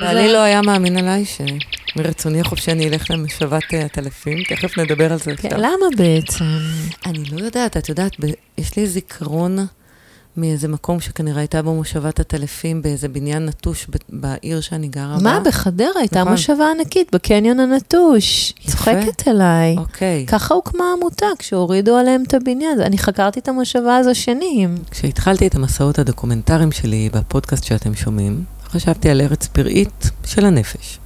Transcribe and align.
בעלי 0.00 0.32
לא 0.32 0.38
היה 0.38 0.62
מאמין 0.62 0.96
עליי 0.96 1.24
שמרצוני 1.24 2.40
החופשי 2.40 2.72
אני 2.72 2.88
אלך 2.88 3.10
למושבת 3.10 3.74
עטלפים, 3.74 4.38
תכף 4.48 4.78
נדבר 4.78 5.12
על 5.12 5.18
זה 5.18 5.36
כן, 5.36 5.48
אפשר. 5.48 5.56
למה 5.56 5.86
בעצם? 5.96 6.44
אני 7.06 7.24
לא 7.24 7.44
יודעת, 7.44 7.76
את 7.76 7.88
יודעת, 7.88 8.12
יש 8.58 8.76
לי 8.76 8.86
זיכרון 8.86 9.66
מאיזה 10.36 10.68
מקום 10.68 11.00
שכנראה 11.00 11.38
הייתה 11.40 11.62
בו 11.62 11.74
מושבת 11.74 12.20
עטלפים 12.20 12.82
באיזה 12.82 13.08
בניין 13.08 13.46
נטוש 13.46 13.86
בעיר 14.08 14.60
שאני 14.60 14.88
גרה 14.88 15.16
בה. 15.16 15.22
מה, 15.22 15.40
בחדרה 15.40 15.88
הייתה 15.96 16.20
נכון. 16.20 16.32
מושבה 16.32 16.70
ענקית 16.70 17.14
בקניון 17.14 17.60
הנטוש. 17.60 18.52
צוחקת 18.66 19.28
עליי. 19.28 19.76
אוקיי. 19.78 20.26
ככה 20.26 20.54
הוקמה 20.54 20.84
העמותה, 20.84 21.26
כשהורידו 21.38 21.96
עליהם 21.96 22.22
את 22.26 22.34
הבניין. 22.34 22.80
אני 22.80 22.98
חקרתי 22.98 23.40
את 23.40 23.48
המושבה 23.48 23.96
הזו 23.96 24.14
שנים. 24.14 24.74
כשהתחלתי 24.90 25.46
את 25.46 25.54
המסעות 25.54 25.98
הדוקומנטריים 25.98 26.72
שלי 26.72 27.10
בפודקאסט 27.12 27.64
שאתם 27.64 27.94
שומעים, 27.94 28.44
חשבתי 28.72 29.10
על 29.10 29.20
ארץ 29.20 29.46
פראית 29.46 30.10
של 30.24 30.44
הנפש. 30.44 30.98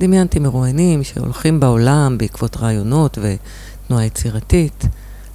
דמיינתי 0.00 0.38
מרואיינים 0.38 1.04
שהולכים 1.04 1.60
בעולם 1.60 2.18
בעקבות 2.18 2.56
רעיונות 2.56 3.18
ותנועה 3.22 4.04
יצירתית. 4.04 4.84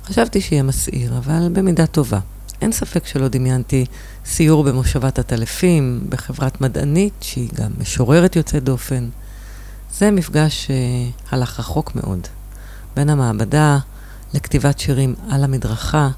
חשבתי 0.05 0.41
שיהיה 0.41 0.63
מסעיר, 0.63 1.17
אבל 1.17 1.49
במידה 1.53 1.85
טובה. 1.85 2.19
אין 2.61 2.71
ספק 2.71 3.05
שלא 3.05 3.27
דמיינתי 3.27 3.85
סיור 4.25 4.63
במושבת 4.63 5.19
עטלפים, 5.19 6.05
בחברת 6.09 6.61
מדענית 6.61 7.13
שהיא 7.21 7.49
גם 7.53 7.71
משוררת 7.77 8.35
יוצאת 8.35 8.63
דופן. 8.63 9.09
זה 9.93 10.11
מפגש 10.11 10.67
שהלך 10.67 11.59
רחוק 11.59 11.95
מאוד. 11.95 12.27
בין 12.95 13.09
המעבדה 13.09 13.77
לכתיבת 14.33 14.79
שירים 14.79 15.15
על 15.29 15.43
המדרכה, 15.43 16.09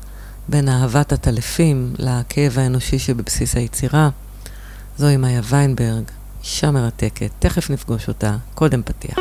בין 0.50 0.70
אהבת 0.70 1.12
הטלפים 1.12 1.94
לכאב 2.00 2.60
האנושי 2.60 3.00
שבבסיס 3.00 3.56
היצירה. 3.56 4.10
זוהי 4.98 5.18
מאיה 5.18 5.42
ויינברג, 5.50 6.04
אישה 6.44 6.72
מרתקת, 6.72 7.32
תכף 7.40 7.70
נפגוש 7.70 8.08
אותה, 8.08 8.36
קודם 8.54 8.82
פתיח. 8.84 9.20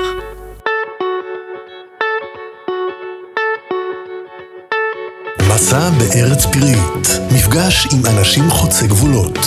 מסע 5.48 5.90
בארץ 5.90 6.46
פראית, 6.46 7.08
מפגש 7.34 7.88
עם 7.92 8.00
אנשים 8.06 8.50
חוצי 8.50 8.86
גבולות. 8.86 9.38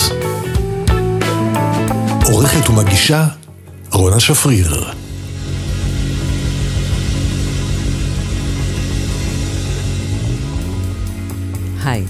עורכת 2.24 2.70
ומגישה, 2.70 3.26
רונה 3.92 4.20
שפריר. 4.20 4.92
היי, 11.84 12.04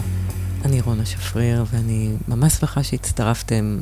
אני 0.78 0.86
רונה 0.86 1.04
שפריר, 1.04 1.64
ואני 1.72 2.16
ממש 2.28 2.52
שמחה 2.52 2.82
שהצטרפתם 2.82 3.78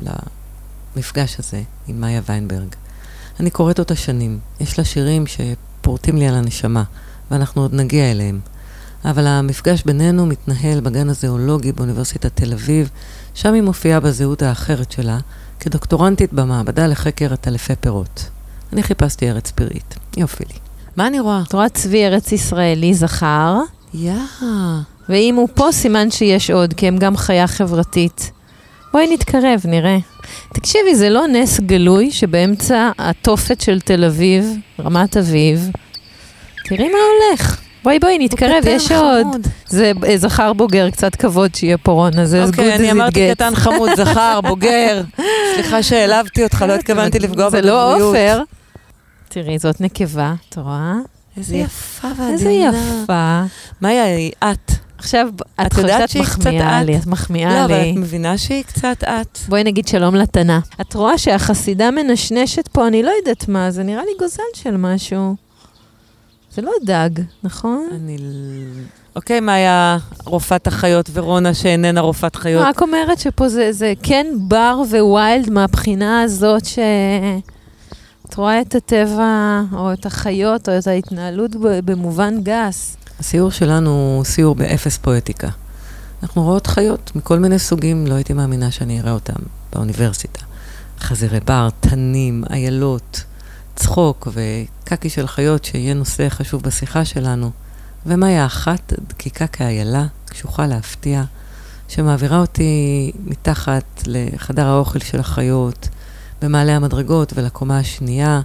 למפגש 0.95 1.39
הזה 1.39 1.61
עם 1.87 2.01
מאיה 2.01 2.21
ויינברג. 2.29 2.67
אני 3.39 3.49
קוראת 3.49 3.79
אותה 3.79 3.95
שנים. 3.95 4.39
יש 4.59 4.77
לה 4.77 4.85
שירים 4.85 5.23
שפורטים 5.27 6.17
לי 6.17 6.27
על 6.27 6.35
הנשמה, 6.35 6.83
ואנחנו 7.31 7.61
עוד 7.61 7.73
נגיע 7.73 8.11
אליהם. 8.11 8.39
אבל 9.05 9.27
המפגש 9.27 9.83
בינינו 9.83 10.25
מתנהל 10.25 10.79
בגן 10.79 11.09
הזואולוגי 11.09 11.71
באוניברסיטת 11.71 12.35
תל 12.35 12.53
אביב, 12.53 12.89
שם 13.33 13.53
היא 13.53 13.63
מופיעה 13.63 13.99
בזהות 13.99 14.41
האחרת 14.41 14.91
שלה, 14.91 15.17
כדוקטורנטית 15.59 16.33
במעבדה 16.33 16.87
לחקר 16.87 17.33
עטלפי 17.33 17.75
פירות. 17.75 18.29
אני 18.73 18.83
חיפשתי 18.83 19.29
ארץ 19.29 19.51
פראית. 19.51 19.95
יופי 20.17 20.43
לי. 20.49 20.59
מה 20.95 21.07
אני 21.07 21.19
רואה? 21.19 21.41
את 21.47 21.53
רואה 21.53 21.69
צבי 21.69 22.05
ארץ 22.05 22.31
ישראלי 22.31 22.93
זכר, 22.93 23.57
יא, 23.93 24.13
ואם 25.09 25.35
הוא 25.35 25.47
פה, 25.53 25.71
סימן 25.71 26.11
שיש 26.11 26.51
עוד, 26.51 26.73
כי 26.73 26.87
הם 26.87 26.97
גם 26.97 27.17
חיה 27.17 27.47
חברתית. 27.47 28.31
בואי 28.93 29.13
נתקרב, 29.13 29.61
נראה. 29.65 29.97
תקשיבי, 30.53 30.95
זה 30.95 31.09
לא 31.09 31.27
נס 31.27 31.59
גלוי 31.59 32.11
שבאמצע 32.11 32.91
התופת 32.99 33.61
של 33.61 33.79
תל 33.79 34.05
אביב, 34.05 34.53
רמת 34.79 35.17
אביב, 35.17 35.69
תראי 36.65 36.89
מה 36.89 36.97
הולך. 37.29 37.61
בואי, 37.83 37.99
בואי, 37.99 38.17
נתקרב, 38.19 38.63
יש 38.67 38.91
עוד. 38.91 39.27
זה 39.67 39.91
אה, 40.07 40.17
זכר 40.17 40.53
בוגר, 40.53 40.89
קצת 40.89 41.15
כבוד 41.15 41.55
שיהיה 41.55 41.77
פה 41.77 41.91
רונה, 41.91 42.25
זה 42.25 42.43
as 42.43 42.47
good 42.47 42.49
אוקיי, 42.49 42.75
אני 42.75 42.87
as 42.87 42.91
it 42.91 42.95
אמרתי 42.95 43.31
gets. 43.31 43.35
קטן 43.35 43.55
חמוד, 43.55 43.89
זכר, 43.95 44.39
בוגר. 44.41 45.01
סליחה 45.53 45.83
שהעלבתי 45.83 46.43
אותך, 46.43 46.65
לא 46.67 46.73
התכוונתי 46.79 47.19
לפגוע 47.19 47.49
זה 47.49 47.61
לא. 47.61 47.95
עופר. 47.95 48.41
תראי, 49.29 49.59
זאת 49.59 49.81
נקבה, 49.81 50.33
את 50.49 50.57
רואה? 50.57 50.93
איזה 51.37 51.55
יפה 51.55 52.07
ועדינה. 52.07 52.33
איזה 52.33 52.51
יפה. 52.51 53.41
מאיה, 53.81 54.03
היא 54.03 54.31
את. 54.39 54.86
עכשיו, 54.97 55.27
את 55.61 55.65
את 55.65 55.77
יודעת 55.77 56.09
שהיא 56.09 56.23
קצת 56.23 56.37
מחמיאה 56.39 56.81
את? 56.81 56.85
לי, 56.85 56.97
את 56.97 57.05
לא, 57.05 57.11
מחמיאה 57.11 57.65
אבל 57.65 57.75
לי. 57.75 57.91
את 57.91 57.97
מבינה 57.97 58.37
שהיא 58.37 58.63
קצת 58.63 59.03
את. 59.03 59.39
בואי 59.49 59.63
נגיד 59.63 59.87
שלום 59.87 60.15
לתנה. 60.15 60.59
את 60.81 60.93
רואה 60.93 61.17
שהחסידה 61.17 61.91
מנשנשת 61.91 62.67
פה, 62.67 62.87
אני 62.87 63.03
לא 63.03 63.11
יודעת 63.19 63.47
מה, 63.47 63.71
זה 63.71 63.83
נראה 63.83 64.01
לי 64.01 64.11
גוזל 64.19 64.43
של 64.53 64.77
משהו. 64.77 65.35
זה 66.51 66.61
לא 66.61 66.71
דג, 66.85 67.09
נכון? 67.43 67.87
אני... 67.91 68.17
אוקיי, 69.15 69.39
מאיה, 69.39 69.97
רופאת 70.25 70.67
החיות, 70.67 71.09
ורונה 71.13 71.53
שאיננה 71.53 72.01
רופאת 72.01 72.35
חיות. 72.35 72.65
רק 72.65 72.81
אומרת 72.81 73.19
שפה 73.19 73.49
זה, 73.49 73.71
זה 73.71 73.93
כן 74.03 74.27
בר 74.47 74.81
וויילד 74.89 75.49
מהבחינה 75.49 76.21
הזאת 76.21 76.65
ש... 76.65 76.79
את 78.25 78.35
רואה 78.35 78.61
את 78.61 78.75
הטבע, 78.75 79.61
או 79.73 79.93
את 79.93 80.05
החיות, 80.05 80.69
או 80.69 80.77
את 80.77 80.87
ההתנהלות 80.87 81.51
במובן 81.59 82.43
גס. 82.43 82.97
הסיור 83.19 83.51
שלנו 83.51 83.89
הוא 83.89 84.23
סיור 84.23 84.55
באפס 84.55 84.97
פואטיקה. 84.97 85.49
אנחנו 86.23 86.43
רואות 86.43 86.67
חיות 86.67 87.11
מכל 87.15 87.39
מיני 87.39 87.59
סוגים, 87.59 88.07
לא 88.07 88.13
הייתי 88.13 88.33
מאמינה 88.33 88.71
שאני 88.71 89.01
אראה 89.01 89.11
אותם 89.11 89.41
באוניברסיטה. 89.73 90.41
חזירי 90.99 91.39
בר, 91.39 91.69
תנים, 91.79 92.43
איילות, 92.49 93.23
צחוק 93.75 94.27
וקקי 94.33 95.09
של 95.09 95.27
חיות 95.27 95.65
שיהיה 95.65 95.93
נושא 95.93 96.29
חשוב 96.29 96.61
בשיחה 96.61 97.05
שלנו. 97.05 97.51
ומאיה 98.05 98.45
אחת, 98.45 98.93
דקיקה 99.07 99.47
כאיילה, 99.47 100.05
קשוחה 100.25 100.67
להפתיע, 100.67 101.23
שמעבירה 101.87 102.39
אותי 102.39 103.11
מתחת 103.25 104.03
לחדר 104.05 104.65
האוכל 104.65 104.99
של 104.99 105.19
החיות, 105.19 105.89
במעלה 106.41 106.75
המדרגות 106.75 107.33
ולקומה 107.35 107.79
השנייה. 107.79 108.41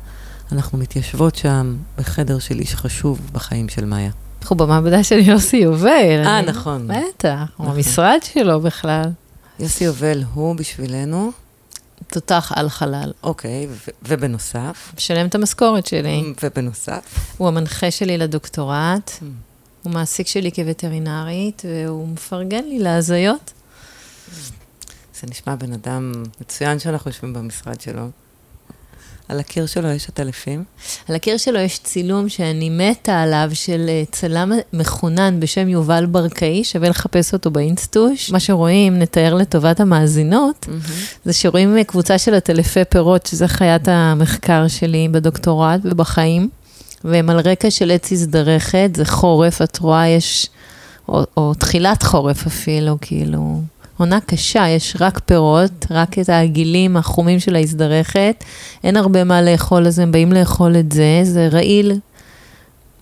אנחנו 0.52 0.78
מתיישבות 0.78 1.36
שם 1.36 1.76
בחדר 1.98 2.38
של 2.38 2.58
איש 2.58 2.74
חשוב 2.74 3.30
בחיים 3.32 3.68
של 3.68 3.84
מאיה. 3.84 4.10
אנחנו 4.42 4.56
במעבדה 4.56 5.04
של 5.04 5.18
יוסי 5.18 5.56
יובל. 5.56 6.22
אה, 6.24 6.42
נכון. 6.42 6.88
בטח, 6.88 7.38
הוא 7.56 7.66
נכון. 7.66 7.76
במשרד 7.76 8.18
שלו 8.32 8.60
בכלל. 8.60 9.10
יוסי 9.60 9.84
יובל 9.84 10.22
הוא 10.34 10.56
בשבילנו, 10.56 11.32
תותח 12.06 12.52
על 12.54 12.68
חלל. 12.68 13.12
אוקיי, 13.22 13.68
ובנוסף, 14.02 14.92
משלם 14.96 15.26
את 15.26 15.34
המשכורת 15.34 15.86
שלי. 15.86 16.22
ובנוסף, 16.42 17.34
הוא 17.38 17.48
המנחה 17.48 17.90
שלי 17.90 18.18
לדוקטורט. 18.18 19.10
הוא 19.82 19.92
מעסיק 19.92 20.26
שלי 20.26 20.52
כווטרינרית, 20.52 21.62
והוא 21.68 22.08
מפרגן 22.08 22.64
לי 22.64 22.78
להזיות. 22.78 23.52
זה 25.20 25.26
נשמע 25.30 25.54
בן 25.54 25.72
אדם 25.72 26.12
מצוין 26.40 26.78
שאנחנו 26.78 27.10
יושבים 27.10 27.32
במשרד 27.32 27.80
שלו. 27.80 28.08
על 29.28 29.40
הקיר 29.40 29.66
שלו 29.66 29.88
יש 29.88 30.08
עטלפים. 30.08 30.64
על 31.08 31.14
הקיר 31.14 31.36
שלו 31.36 31.58
יש 31.58 31.78
צילום 31.78 32.28
שאני 32.28 32.70
מתה 32.70 33.22
עליו 33.22 33.50
של 33.52 33.86
אה, 33.88 34.02
צלם 34.12 34.52
מחונן 34.72 35.40
בשם 35.40 35.68
יובל 35.68 36.06
ברקאי, 36.06 36.64
שווה 36.64 36.88
לחפש 36.88 37.32
אותו 37.32 37.50
באינסטוש. 37.50 38.30
מה 38.30 38.40
שרואים, 38.40 38.98
נתאר 38.98 39.34
לטובת 39.34 39.80
המאזינות, 39.80 40.66
זה 41.24 41.32
שרואים 41.32 41.76
אה, 41.76 41.84
קבוצה 41.84 42.18
של 42.18 42.34
עטלפי 42.34 42.84
פירות, 42.84 43.26
שזה 43.26 43.48
חיית 43.48 43.88
המחקר 43.88 44.68
שלי 44.68 45.08
בדוקטורט 45.10 45.80
ובחיים, 45.84 46.48
והם 47.04 47.30
על 47.30 47.40
רקע 47.40 47.70
של 47.70 47.90
עץ 47.90 48.12
הזדרכת, 48.12 48.90
זה 48.94 49.04
חורף, 49.04 49.62
את 49.62 49.78
רואה, 49.78 50.08
יש, 50.08 50.48
או, 51.08 51.22
או 51.36 51.54
תחילת 51.54 52.02
חורף 52.02 52.46
אפילו, 52.46 52.96
כאילו, 53.00 53.60
עונה 54.02 54.20
קשה, 54.20 54.68
יש 54.68 54.96
רק 55.00 55.18
פירות, 55.18 55.86
רק 55.90 56.18
את 56.18 56.28
העגילים 56.28 56.96
החומים 56.96 57.40
של 57.40 57.56
ההזדרכת, 57.56 58.44
אין 58.84 58.96
הרבה 58.96 59.24
מה 59.24 59.42
לאכול, 59.42 59.86
אז 59.86 59.98
הם 59.98 60.12
באים 60.12 60.32
לאכול 60.32 60.76
את 60.76 60.92
זה, 60.92 61.20
זה 61.22 61.48
רעיל 61.52 61.92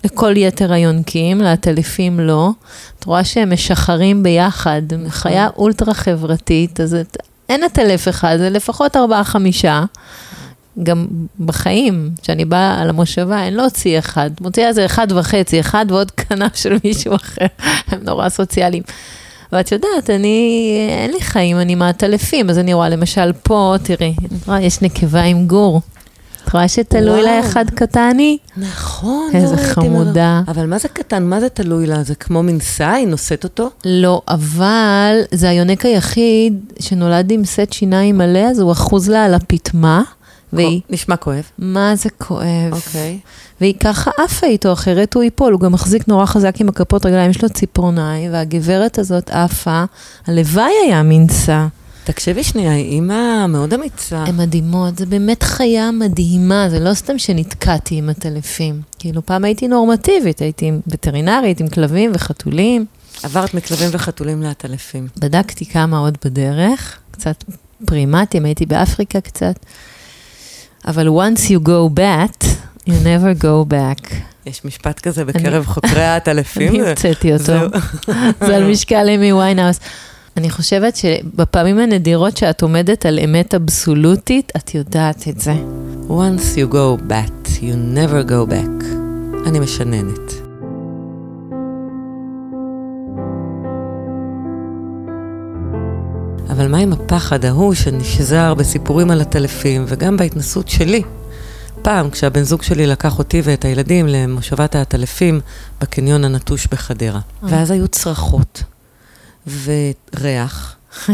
לכל 0.05 0.37
יתר 0.37 0.73
היונקים, 0.73 1.41
לעטלפים 1.41 2.21
לא. 2.21 2.51
את 2.99 3.05
רואה 3.05 3.25
שהם 3.25 3.53
משחרים 3.53 4.23
ביחד, 4.23 4.83
חיה 5.09 5.49
אולטרה 5.57 5.95
חברתית, 5.95 6.81
אז 6.81 6.95
את, 6.95 7.17
אין 7.49 7.63
עטלף 7.63 8.09
אחד, 8.09 8.37
זה 8.39 8.51
לפחות 8.51 8.97
ארבעה-חמישה. 8.97 9.85
גם 10.83 11.07
בחיים, 11.41 12.11
כשאני 12.23 12.45
באה 12.45 12.81
על 12.81 12.89
המושבה, 12.89 13.43
אין 13.43 13.55
להוציא 13.55 13.99
אחד. 13.99 14.31
מוציאה 14.41 14.69
איזה 14.69 14.87
אחד 14.87 15.13
וחצי, 15.13 15.61
אחד 15.61 15.87
ועוד 15.89 16.11
כנף 16.11 16.57
של 16.57 16.77
מישהו 16.85 17.15
אחר. 17.15 17.47
הם 17.89 18.01
נורא 18.03 18.29
סוציאליים. 18.29 18.83
ואת 19.53 19.73
יודעת, 19.73 20.11
אני, 20.11 20.71
אין 21.01 21.11
לי 21.11 21.21
חיים, 21.21 21.59
אני 21.59 21.75
מעטלפים, 21.75 22.51
אז 22.51 22.59
אני 22.59 22.75
רואה 22.75 22.89
למשל 22.89 23.33
פה, 23.43 23.75
תראי, 23.83 24.15
יש 24.61 24.83
נקבה 24.83 25.23
עם 25.23 25.47
גור. 25.47 25.81
את 26.45 26.53
רואה 26.53 26.69
שתלוי 26.69 27.23
לה. 27.23 27.41
אחד 27.41 27.65
קטני? 27.71 28.39
נכון, 28.57 29.31
איזה 29.35 29.57
לא 29.57 29.63
חמודה. 29.63 30.43
אבל 30.49 30.67
מה 30.67 30.79
זה 30.79 30.89
קטן? 30.89 31.25
מה 31.25 31.41
זה 31.41 31.49
תלוי 31.49 31.87
לה? 31.87 32.03
זה 32.03 32.15
כמו 32.15 32.43
מנסה? 32.43 32.93
היא 32.93 33.07
נושאת 33.07 33.45
אותו? 33.45 33.71
לא, 33.85 34.23
אבל 34.29 35.21
זה 35.31 35.49
היונק 35.49 35.87
היחיד 35.87 36.61
שנולד 36.81 37.31
עם 37.31 37.45
סט 37.45 37.73
שיניים 37.73 38.19
מלא, 38.19 38.39
אז 38.39 38.59
הוא 38.59 38.73
אחוז 38.73 39.11
לה 39.11 39.25
על 39.25 39.35
הפטמה, 39.35 40.03
והיא, 40.53 40.81
נשמע 40.91 41.17
כואב. 41.17 41.45
מה 41.59 41.97
זה 41.97 42.09
כואב. 42.19 42.73
אוקיי. 42.73 43.19
והיא 43.61 43.75
ככה 43.81 44.11
עפה 44.19 44.47
איתו, 44.47 44.73
אחרת 44.73 45.15
הוא 45.15 45.23
ייפול, 45.23 45.53
הוא 45.53 45.61
גם 45.61 45.73
מחזיק 45.73 46.09
נורא 46.09 46.27
חזק 46.27 46.61
עם 46.61 46.69
הכפות 46.69 47.07
רגליים, 47.07 47.31
יש 47.31 47.43
לו 47.43 47.49
ציפורניים, 47.49 48.33
והגברת 48.33 48.99
הזאת 48.99 49.31
עפה, 49.31 49.85
הלוואי 50.27 50.73
היה 50.87 51.03
מנסה. 51.03 51.67
תקשיבי 52.05 52.45
שנייה, 52.45 52.73
היא 52.73 52.91
אימא 52.91 53.47
מאוד 53.47 53.75
אמיצה. 53.75 54.25
הן 54.25 54.37
מדהימות, 54.37 54.99
זה 54.99 55.07
באמת 55.07 55.43
חיה 55.43 55.91
מדהימה, 55.91 56.67
זה 56.71 56.81
לא 56.81 56.95
סתם 56.95 57.19
שנתקעתי 57.19 57.95
עם 57.95 58.09
הטלפים. 58.09 58.81
כאילו, 58.99 59.27
פעם 59.27 59.45
הייתי 59.45 59.69
נורמטיבית, 59.69 60.41
הייתי 60.41 60.67
עם 60.67 60.81
וטרינרית, 60.87 61.61
עם 61.61 61.69
כלבים 61.69 62.11
וחתולים. 62.15 62.85
עברת 63.23 63.55
מכלבים 63.55 63.89
וחתולים 63.93 64.43
לעטלפים. 64.43 65.09
בדקתי 65.17 65.67
כמה 65.67 65.99
עוד 65.99 66.19
בדרך, 66.25 66.99
קצת 67.11 67.45
פרימטים, 67.87 68.45
הייתי 68.45 68.67
באפריקה 68.67 69.21
קצת. 69.21 69.55
אבל 70.87 71.09
once 71.09 71.41
you 71.41 71.67
go 71.67 71.99
back, 71.99 72.45
you 72.87 72.93
never 72.93 73.43
go 73.43 73.73
back. 73.73 74.15
יש 74.47 74.65
משפט 74.65 75.01
כזה 75.01 75.25
בקרב 75.25 75.67
חוקרי 75.67 76.03
העטלפים. 76.13 76.69
אני 76.69 76.91
הוצאתי 76.91 77.33
אותו. 77.33 77.53
זה 78.47 78.57
על 78.57 78.71
משקל 78.71 79.11
אמי 79.15 79.33
ויינהאוס. 79.33 79.81
אני 80.37 80.51
חושבת 80.51 80.97
שבפעמים 80.97 81.79
הנדירות 81.79 82.37
שאת 82.37 82.63
עומדת 82.63 83.07
על 83.07 83.19
אמת 83.19 83.55
אבסולוטית, 83.55 84.53
את 84.57 84.75
יודעת 84.75 85.29
את 85.29 85.41
זה. 85.41 85.55
once 86.09 86.57
you 86.57 86.73
go 86.73 87.03
back, 87.11 87.49
you 87.49 87.75
never 87.97 88.31
go 88.31 88.51
back. 88.53 88.85
אני 89.47 89.59
משננת. 89.61 90.40
אבל 96.51 96.69
מה 96.69 96.79
עם 96.79 96.93
הפחד 96.93 97.45
ההוא 97.45 97.75
שנשזר 97.75 98.55
בסיפורים 98.55 99.11
על 99.11 99.21
הטלפים 99.21 99.85
וגם 99.89 100.17
בהתנסות 100.17 100.69
שלי? 100.69 101.03
פעם, 101.83 102.11
כשהבן 102.11 102.43
זוג 102.43 102.63
שלי 102.63 102.87
לקח 102.87 103.19
אותי 103.19 103.41
ואת 103.45 103.65
הילדים 103.65 104.07
למושבת 104.07 104.75
העטלפים 104.75 105.41
בקניון 105.81 106.25
הנטוש 106.25 106.67
בחדרה. 106.67 107.21
ואז 107.43 107.71
היו 107.71 107.89
צרחות 107.89 108.63
וריח, 109.47 110.77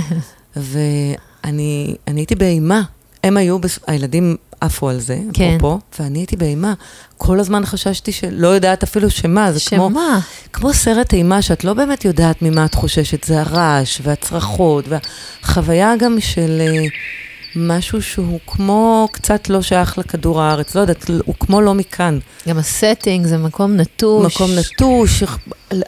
ואני 0.57 1.97
אני 2.07 2.21
הייתי 2.21 2.35
באימה. 2.35 2.83
הם 3.25 3.37
היו, 3.37 3.59
הילדים 3.87 4.37
עפו 4.67 4.89
על 4.89 5.01
זה, 5.01 5.19
כן. 5.33 5.57
אפרופו, 5.57 5.79
ואני 5.99 6.19
הייתי 6.19 6.37
באימה. 6.37 6.75
כל 7.17 7.41
הזמן 7.41 7.67
חששתי 7.67 8.13
שלא 8.13 8.49
יודעת 8.49 8.83
אפילו 8.83 9.11
שמה, 9.11 9.53
זה 9.53 9.61
כמו... 9.69 9.91
שמה? 9.91 10.21
כמו 10.53 10.75
סרט 10.75 11.15
אימה 11.15 11.43
שאת 11.43 11.65
לא 11.65 11.75
באמת 11.75 12.05
יודעת 12.05 12.43
ממה 12.43 12.65
את 12.65 12.75
חוששת, 12.75 13.25
זה 13.25 13.41
הרעש 13.41 14.01
והצרחות 14.03 14.85
והחוויה 14.89 15.97
גם 15.97 16.21
של 16.21 16.61
אה, 16.61 16.87
משהו 17.57 18.03
שהוא 18.03 18.41
כמו 18.47 19.09
קצת 19.13 19.49
לא 19.49 19.63
שייך 19.63 19.99
לכדור 19.99 20.43
הארץ, 20.43 20.75
לא 20.75 20.81
יודעת, 20.81 21.11
הוא 21.25 21.35
כמו 21.41 21.61
לא 21.61 21.75
מכאן. 21.75 22.19
גם 22.49 22.59
הסטינג 22.59 23.27
זה 23.27 23.39
מקום 23.39 23.77
נטוש. 23.77 24.35
מקום 24.35 24.51
נטוש, 24.59 25.23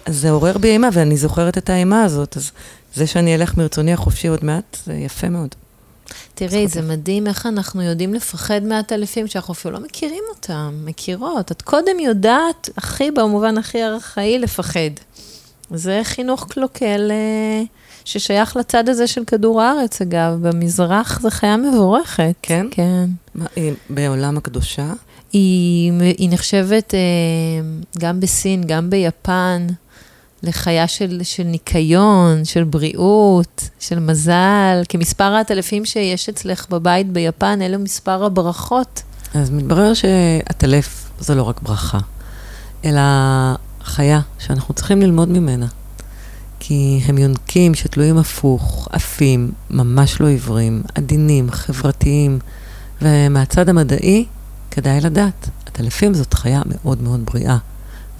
זה 0.08 0.30
עורר 0.30 0.58
בי 0.58 0.69
אימה 0.69 0.88
ואני 0.92 1.16
זוכרת 1.16 1.58
את 1.58 1.70
האימה 1.70 2.04
הזאת, 2.04 2.36
אז 2.36 2.50
זה 2.94 3.06
שאני 3.06 3.34
אלך 3.34 3.56
מרצוני 3.56 3.92
החופשי 3.92 4.28
עוד 4.28 4.44
מעט, 4.44 4.76
זה 4.86 4.94
יפה 4.94 5.28
מאוד. 5.28 5.54
תראי, 6.34 6.69
זה 6.69 6.82
מדהים 6.82 7.26
איך 7.26 7.46
אנחנו 7.46 7.82
יודעים 7.82 8.14
לפחד 8.14 8.62
מהטלפים 8.62 9.26
שאנחנו 9.26 9.55
אפילו 9.55 9.75
לא 9.75 9.81
מכירים 9.81 10.22
אותם, 10.34 10.75
מכירות. 10.84 11.52
את 11.52 11.62
קודם 11.62 12.00
יודעת, 12.00 12.69
הכי, 12.76 13.10
במובן 13.10 13.58
הכי 13.58 13.84
ארכאי, 13.84 14.38
לפחד. 14.38 14.90
זה 15.70 16.00
חינוך 16.05 16.46
קלוקל 16.49 17.10
אה, 17.10 17.62
ששייך 18.05 18.56
לצד 18.56 18.88
הזה 18.88 19.06
של 19.06 19.25
כדור 19.25 19.62
הארץ, 19.62 20.02
אגב. 20.02 20.32
במזרח 20.40 21.20
זו 21.20 21.31
חיה 21.31 21.56
מבורכת. 21.56 22.34
כן? 22.43 22.66
כן. 22.70 23.04
מה, 23.34 23.46
היא 23.56 23.72
בעולם 23.90 24.37
הקדושה? 24.37 24.93
היא, 25.32 25.93
היא 26.19 26.31
נחשבת 26.31 26.94
אה, 26.94 27.00
גם 27.99 28.20
בסין, 28.20 28.64
גם 28.66 28.90
ביפן, 28.90 29.66
לחיה 30.43 30.88
של, 30.88 31.20
של 31.23 31.43
ניקיון, 31.43 32.44
של 32.44 32.64
בריאות, 32.64 33.69
של 33.81 33.99
מזל. 33.99 34.82
כמספר 34.88 35.25
העטלפים 35.25 35.85
שיש 35.85 36.29
אצלך 36.29 36.67
בבית 36.70 37.12
ביפן, 37.12 37.62
אלו 37.62 37.79
מספר 37.79 38.25
הברכות. 38.25 39.02
אז 39.35 39.50
מתברר 39.50 39.94
שהטלף 39.94 41.11
זה 41.20 41.35
לא 41.35 41.43
רק 41.43 41.62
ברכה, 41.62 41.99
אלא 42.85 43.00
חיה 43.82 44.20
שאנחנו 44.38 44.75
צריכים 44.75 45.02
ללמוד 45.02 45.29
ממנה. 45.29 45.67
כי 46.61 47.00
הם 47.06 47.19
יונקים 47.19 47.75
שתלויים 47.75 48.19
הפוך, 48.19 48.88
עפים, 48.93 49.52
ממש 49.70 50.20
לא 50.20 50.26
עיוורים, 50.26 50.82
עדינים, 50.94 51.50
חברתיים, 51.50 52.38
ומהצד 53.02 53.69
המדעי 53.69 54.25
כדאי 54.70 55.00
לדעת, 55.00 55.49
הטלפים 55.67 56.14
זאת 56.14 56.35
חיה 56.35 56.62
מאוד 56.67 57.02
מאוד 57.02 57.25
בריאה. 57.25 57.56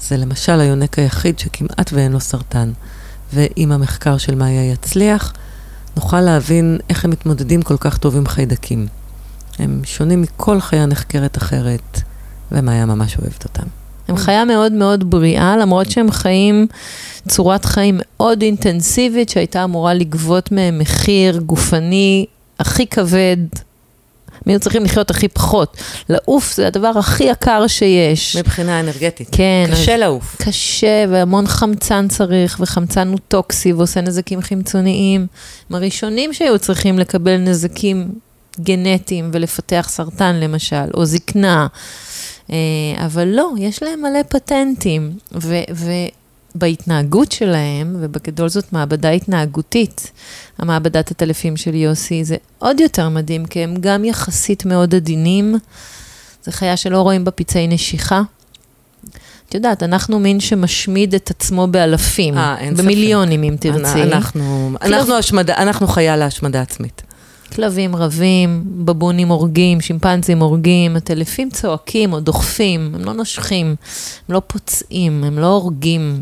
זה 0.01 0.17
למשל 0.17 0.61
היונק 0.61 0.99
היחיד 0.99 1.39
שכמעט 1.39 1.91
ואין 1.93 2.13
לו 2.13 2.21
סרטן. 2.21 2.73
ואם 3.33 3.73
המחקר 3.73 4.19
של 4.19 4.35
מאיה 4.35 4.73
יצליח, 4.73 5.33
נוכל 5.97 6.21
להבין 6.21 6.79
איך 6.91 7.05
הם 7.05 7.11
מתמודדים 7.11 7.63
כל 7.63 7.77
כך 7.77 7.99
טוב 7.99 8.17
עם 8.17 8.27
חיידקים. 8.27 8.87
הם 9.59 9.81
שונים 9.85 10.23
מכל 10.23 10.61
חיה 10.61 10.87
נחקרת 10.87 11.39
אחרת, 11.39 12.01
ומאיה 12.53 12.87
ממש 12.87 13.17
אוהבת 13.19 13.45
אותם. 13.45 13.67
הם 14.09 14.17
חיה 14.17 14.45
מאוד 14.45 14.73
מאוד 14.73 15.11
בריאה, 15.11 15.57
למרות 15.57 15.91
שהם 15.91 16.11
חיים 16.11 16.67
צורת 17.29 17.65
חיים 17.65 18.01
מאוד 18.03 18.43
אינטנסיבית, 18.43 19.29
שהייתה 19.29 19.65
אמורה 19.65 19.95
לגבות 19.95 20.53
מהם 20.53 20.79
מחיר 20.79 21.39
גופני 21.39 22.27
הכי 22.59 22.87
כבד. 22.87 23.37
הם 24.49 24.53
היו 24.53 24.61
צריכים 24.61 24.85
לחיות 24.85 25.11
הכי 25.11 25.29
פחות. 25.29 25.77
לעוף 26.09 26.55
זה 26.55 26.67
הדבר 26.67 26.91
הכי 26.99 27.25
יקר 27.25 27.67
שיש. 27.67 28.37
מבחינה 28.37 28.81
אנרגטית. 28.81 29.29
כן. 29.33 29.69
קשה 29.73 29.97
לעוף. 29.97 30.37
קשה, 30.43 31.05
והמון 31.09 31.47
חמצן 31.47 32.09
צריך, 32.09 32.57
וחמצן 32.61 33.09
הוא 33.09 33.19
טוקסי 33.29 33.73
ועושה 33.73 34.01
נזקים 34.01 34.43
חמצוניים. 34.43 35.27
הם 35.71 35.77
הראשונים 35.77 36.33
שהיו 36.33 36.59
צריכים 36.59 36.99
לקבל 36.99 37.37
נזקים 37.37 38.09
גנטיים 38.61 39.31
ולפתח 39.33 39.87
סרטן 39.91 40.35
למשל, 40.35 40.85
או 40.95 41.05
זקנה. 41.05 41.67
אה, 42.51 42.57
אבל 43.07 43.29
לא, 43.29 43.51
יש 43.59 43.83
להם 43.83 44.03
מלא 44.03 44.23
פטנטים. 44.29 45.13
ו- 45.35 45.85
ובהתנהגות 46.55 47.33
שלהם, 47.33 47.97
ובגדול 48.01 48.49
זאת 48.49 48.73
מעבדה 48.73 49.11
התנהגותית, 49.11 50.11
המעבדת 50.59 51.11
הטלפים 51.11 51.57
של 51.57 51.75
יוסי, 51.75 52.25
זה 52.25 52.37
עוד 52.59 52.81
יותר 52.81 53.09
מדהים, 53.09 53.47
כי 53.47 53.65
הם 53.65 53.77
גם 53.81 54.05
יחסית 54.05 54.65
מאוד 54.65 54.95
עדינים. 54.95 55.55
זו 56.45 56.53
חיה 56.53 56.77
שלא 56.77 57.01
רואים 57.01 57.25
בה 57.25 57.31
פצעי 57.31 57.67
נשיכה. 57.67 58.23
את 59.49 59.55
יודעת, 59.55 59.83
אנחנו 59.83 60.19
מין 60.19 60.41
שמשמיד 60.41 61.15
את 61.15 61.31
עצמו 61.31 61.67
באלפים, 61.67 62.39
אה, 62.39 62.57
אין 62.59 62.75
ספק. 62.75 62.85
במיליונים 62.85 63.43
אם 63.43 63.57
תרצי. 63.61 64.03
אנחנו, 64.03 64.71
אנחנו, 64.83 65.15
השמדה, 65.15 65.57
אנחנו 65.57 65.87
חיה 65.87 66.17
להשמדה 66.17 66.61
עצמית. 66.61 67.03
כלבים 67.55 67.97
רבים, 67.97 68.63
בבונים 68.67 69.29
הורגים, 69.29 69.81
שימפנזים 69.81 70.39
הורגים, 70.39 70.97
הטלפים 70.97 71.51
צועקים 71.51 72.13
או 72.13 72.21
דוחפים, 72.21 72.93
הם 72.95 73.05
לא 73.05 73.13
נושכים, 73.13 73.67
הם 74.29 74.35
לא 74.35 74.43
פוצעים, 74.47 75.25
הם 75.25 75.39
לא 75.39 75.47
הורגים. 75.47 76.21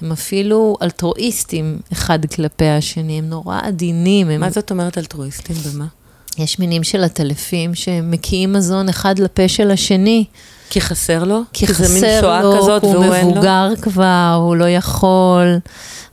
הם 0.00 0.12
אפילו 0.12 0.76
אלטרואיסטים 0.82 1.78
אחד 1.92 2.26
כלפי 2.26 2.68
השני, 2.68 3.18
הם 3.18 3.28
נורא 3.28 3.60
עדינים. 3.62 4.30
הם... 4.30 4.40
מה 4.40 4.50
זאת 4.50 4.70
אומרת 4.70 4.98
אלטרואיסטים 4.98 5.56
במה? 5.56 5.86
יש 6.38 6.58
מינים 6.58 6.84
של 6.84 7.04
הטלפים 7.04 7.74
שמקיאים 7.74 8.52
מזון 8.52 8.88
אחד 8.88 9.18
לפה 9.18 9.48
של 9.48 9.70
השני. 9.70 10.24
כי 10.70 10.80
חסר 10.80 11.24
לו? 11.24 11.40
כי 11.52 11.66
זה 11.66 11.88
מין 11.94 12.04
חסר 12.04 12.20
שואה 12.20 12.42
לו, 12.42 12.58
כזאת 12.58 12.82
הוא 12.82 12.92
והוא 12.92 13.14
אין 13.14 13.26
לו? 13.26 13.32
מבוגר 13.32 13.68
כבר, 13.82 14.40
הוא 14.42 14.56
לא 14.56 14.68
יכול. 14.68 15.58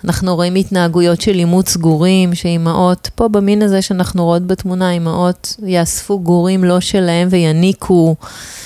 אנחנו 0.06 0.36
רואים 0.36 0.56
התנהגויות 0.56 1.22
של 1.22 1.32
אימוץ 1.32 1.78
גורים, 1.78 2.36
שאימהות, 2.36 3.10
פה 3.16 3.28
במין 3.28 3.62
הזה 3.62 3.82
שאנחנו 3.82 4.24
רואות 4.24 4.48
בתמונה, 4.48 4.92
אימהות 4.92 5.56
יאספו 5.66 6.20
גורים 6.20 6.64
לא 6.64 6.80
שלהם 6.80 7.28
ויניקו, 7.32 8.16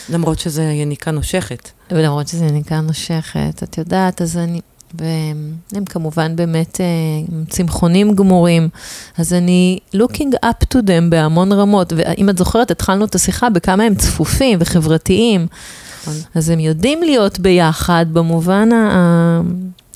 למרות 0.09 0.39
שזה 0.39 0.63
יניקה 0.63 1.11
נושכת. 1.11 1.69
ולמרות 1.91 2.27
שזה 2.27 2.45
יניקה 2.45 2.81
נושכת, 2.81 3.63
את 3.63 3.77
יודעת, 3.77 4.21
אז 4.21 4.37
אני... 4.37 4.61
והם 4.93 5.85
כמובן 5.85 6.35
באמת 6.35 6.81
אה, 6.81 6.85
צמחונים 7.49 8.15
גמורים, 8.15 8.69
אז 9.17 9.33
אני 9.33 9.79
looking 9.95 10.45
up 10.45 10.65
to 10.73 10.77
them 10.77 11.09
בהמון 11.09 11.51
רמות, 11.51 11.93
ואם 11.95 12.29
את 12.29 12.37
זוכרת, 12.37 12.71
התחלנו 12.71 13.05
את 13.05 13.15
השיחה 13.15 13.49
בכמה 13.49 13.83
הם 13.83 13.95
צפופים 13.95 14.57
וחברתיים, 14.61 15.47
נכון. 16.01 16.13
אז 16.35 16.49
הם 16.49 16.59
יודעים 16.59 17.01
להיות 17.03 17.39
ביחד 17.39 18.05
במובן 18.13 18.71
ה- 18.71 19.41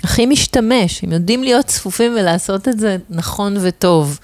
הכי 0.04 0.26
משתמש, 0.26 1.04
הם 1.04 1.12
יודעים 1.12 1.44
להיות 1.44 1.66
צפופים 1.66 2.16
ולעשות 2.20 2.68
את 2.68 2.80
זה 2.80 2.98
נכון 3.10 3.58
וטוב. 3.62 4.20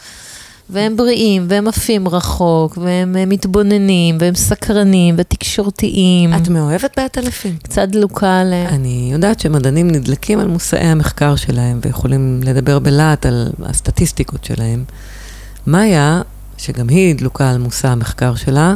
והם 0.70 0.98
בריאים, 0.98 1.46
והם 1.50 1.68
עפים 1.68 2.08
רחוק, 2.08 2.78
והם 2.78 3.16
אה, 3.16 3.26
מתבוננים, 3.26 4.18
והם 4.20 4.36
סקרנים, 4.36 5.16
ותקשורתיים. 5.18 6.34
את 6.34 6.48
מאוהבת 6.48 7.00
בעטלפים? 7.00 7.58
קצת 7.64 7.88
דלוקה 7.90 8.40
עליהם. 8.40 8.68
אני 8.74 9.10
יודעת 9.14 9.40
שמדענים 9.40 9.88
נדלקים 9.88 10.40
על 10.40 10.48
מושאי 10.48 10.80
המחקר 10.80 11.36
שלהם 11.36 11.80
ויכולים 11.84 12.42
לדבר 12.44 12.80
בלהט 12.80 13.26
על 13.26 13.50
הסטטיסטיקות 13.64 14.44
שלהם. 14.44 14.84
מאיה, 15.68 16.22
שגם 16.58 16.90
היא 16.90 17.16
דלוקה 17.16 17.50
על 17.50 17.58
מושא 17.58 17.88
המחקר 17.88 18.36
שלה, 18.36 18.76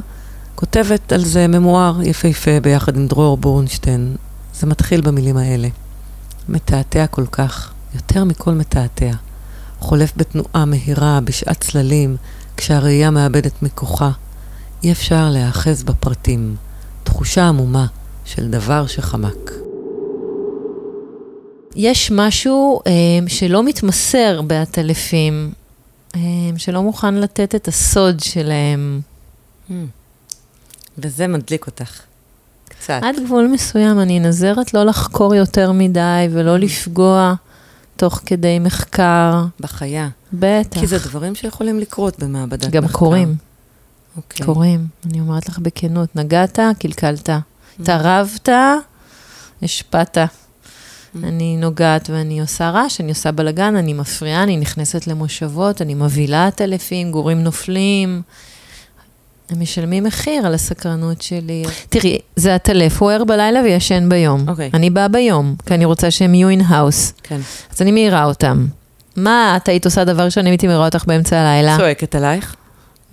כותבת 0.55 1.12
על 1.12 1.25
זה 1.25 1.47
ממואר 1.47 2.01
יפהפה 2.03 2.59
ביחד 2.59 2.97
עם 2.97 3.07
דרור 3.07 3.38
בורנשטיין. 3.38 4.15
זה 4.53 4.67
מתחיל 4.67 5.01
במילים 5.01 5.38
האלה. 5.38 5.67
מתעתע 6.50 7.07
כל 7.07 7.25
כך, 7.31 7.71
יותר 7.95 8.23
מכל 8.23 8.53
מתעתע. 8.53 9.12
חולף 9.83 10.13
בתנועה 10.17 10.65
מהירה, 10.65 11.19
בשעת 11.23 11.61
צללים, 11.61 12.17
כשהראייה 12.57 13.09
מאבדת 13.11 13.63
מכוחה. 13.63 14.11
אי 14.83 14.91
אפשר 14.91 15.29
להיאחז 15.29 15.83
בפרטים. 15.83 16.55
תחושה 17.03 17.47
עמומה 17.47 17.85
של 18.25 18.49
דבר 18.49 18.87
שחמק. 18.87 19.51
יש 21.75 22.11
משהו 22.11 22.81
אה, 22.87 22.91
שלא 23.27 23.63
מתמסר 23.63 24.41
בעטלפים, 24.41 25.51
אה, 26.15 26.21
שלא 26.57 26.81
מוכן 26.83 27.15
לתת 27.15 27.55
את 27.55 27.67
הסוד 27.67 28.19
שלהם. 28.19 29.01
Hmm. 29.69 29.73
וזה 30.97 31.27
מדליק 31.27 31.67
אותך. 31.67 32.01
קצת. 32.69 32.99
עד 33.03 33.15
גבול 33.25 33.47
מסוים 33.47 33.99
אני 33.99 34.19
נזרת 34.19 34.73
לא 34.73 34.83
לחקור 34.83 35.35
יותר 35.35 35.71
מדי 35.71 36.27
ולא 36.31 36.57
לפגוע 36.57 37.33
תוך 37.95 38.21
כדי 38.25 38.59
מחקר. 38.59 39.43
בחיה. 39.59 40.09
בטח. 40.33 40.79
כי 40.79 40.88
זה 40.88 40.97
דברים 41.00 41.35
שיכולים 41.35 41.79
לקרות 41.79 42.19
במעבדת 42.19 42.69
גם 42.69 42.83
מחקר. 42.83 42.97
קורים, 42.97 43.35
אוקיי. 44.17 44.45
קורים. 44.45 44.88
אני 45.05 45.19
אומרת 45.19 45.50
לך 45.50 45.59
בכנות, 45.59 46.15
נגעת, 46.15 46.59
קלקלת. 46.79 47.29
Mm. 47.29 47.33
התערבת, 47.81 48.50
השפעת. 49.62 50.17
אני 51.23 51.57
נוגעת 51.57 52.09
ואני 52.09 52.41
עושה 52.41 52.69
רעש, 52.69 53.01
אני 53.01 53.09
עושה 53.09 53.31
בלאגן, 53.31 53.75
אני 53.75 53.93
מפריעה, 53.93 54.43
אני 54.43 54.57
נכנסת 54.57 55.07
למושבות, 55.07 55.81
אני 55.81 55.93
מבהילה 55.93 56.47
עטלפים, 56.47 57.12
גורים 57.12 57.43
נופלים. 57.43 58.21
הם 59.50 59.62
משלמים 59.62 60.03
מחיר 60.03 60.45
על 60.45 60.53
הסקרנות 60.53 61.21
שלי. 61.21 61.63
תראי, 61.89 62.17
זה 62.35 62.55
עטלף, 62.55 63.01
הוא 63.01 63.12
ער 63.12 63.23
בלילה 63.23 63.62
וישן 63.62 64.09
ביום. 64.09 64.50
אוקיי. 64.50 64.69
אני 64.73 64.89
באה 64.89 65.07
ביום, 65.07 65.55
כי 65.65 65.73
אני 65.73 65.85
רוצה 65.85 66.12
שהם 66.12 66.33
יהיו 66.33 66.50
in-house. 66.50 67.13
כן. 67.23 67.39
אז 67.75 67.81
אני 67.81 67.91
מעירה 67.91 68.25
אותם. 68.25 68.65
מה 69.15 69.57
את 69.57 69.67
היית 69.67 69.85
עושה 69.85 70.03
אם 70.03 70.29
אני 70.29 70.50
הייתי 70.50 70.67
מעירה 70.67 70.85
אותך 70.85 71.05
באמצע 71.07 71.39
הלילה? 71.39 71.77
צועקת 71.77 72.15
עלייך? 72.15 72.55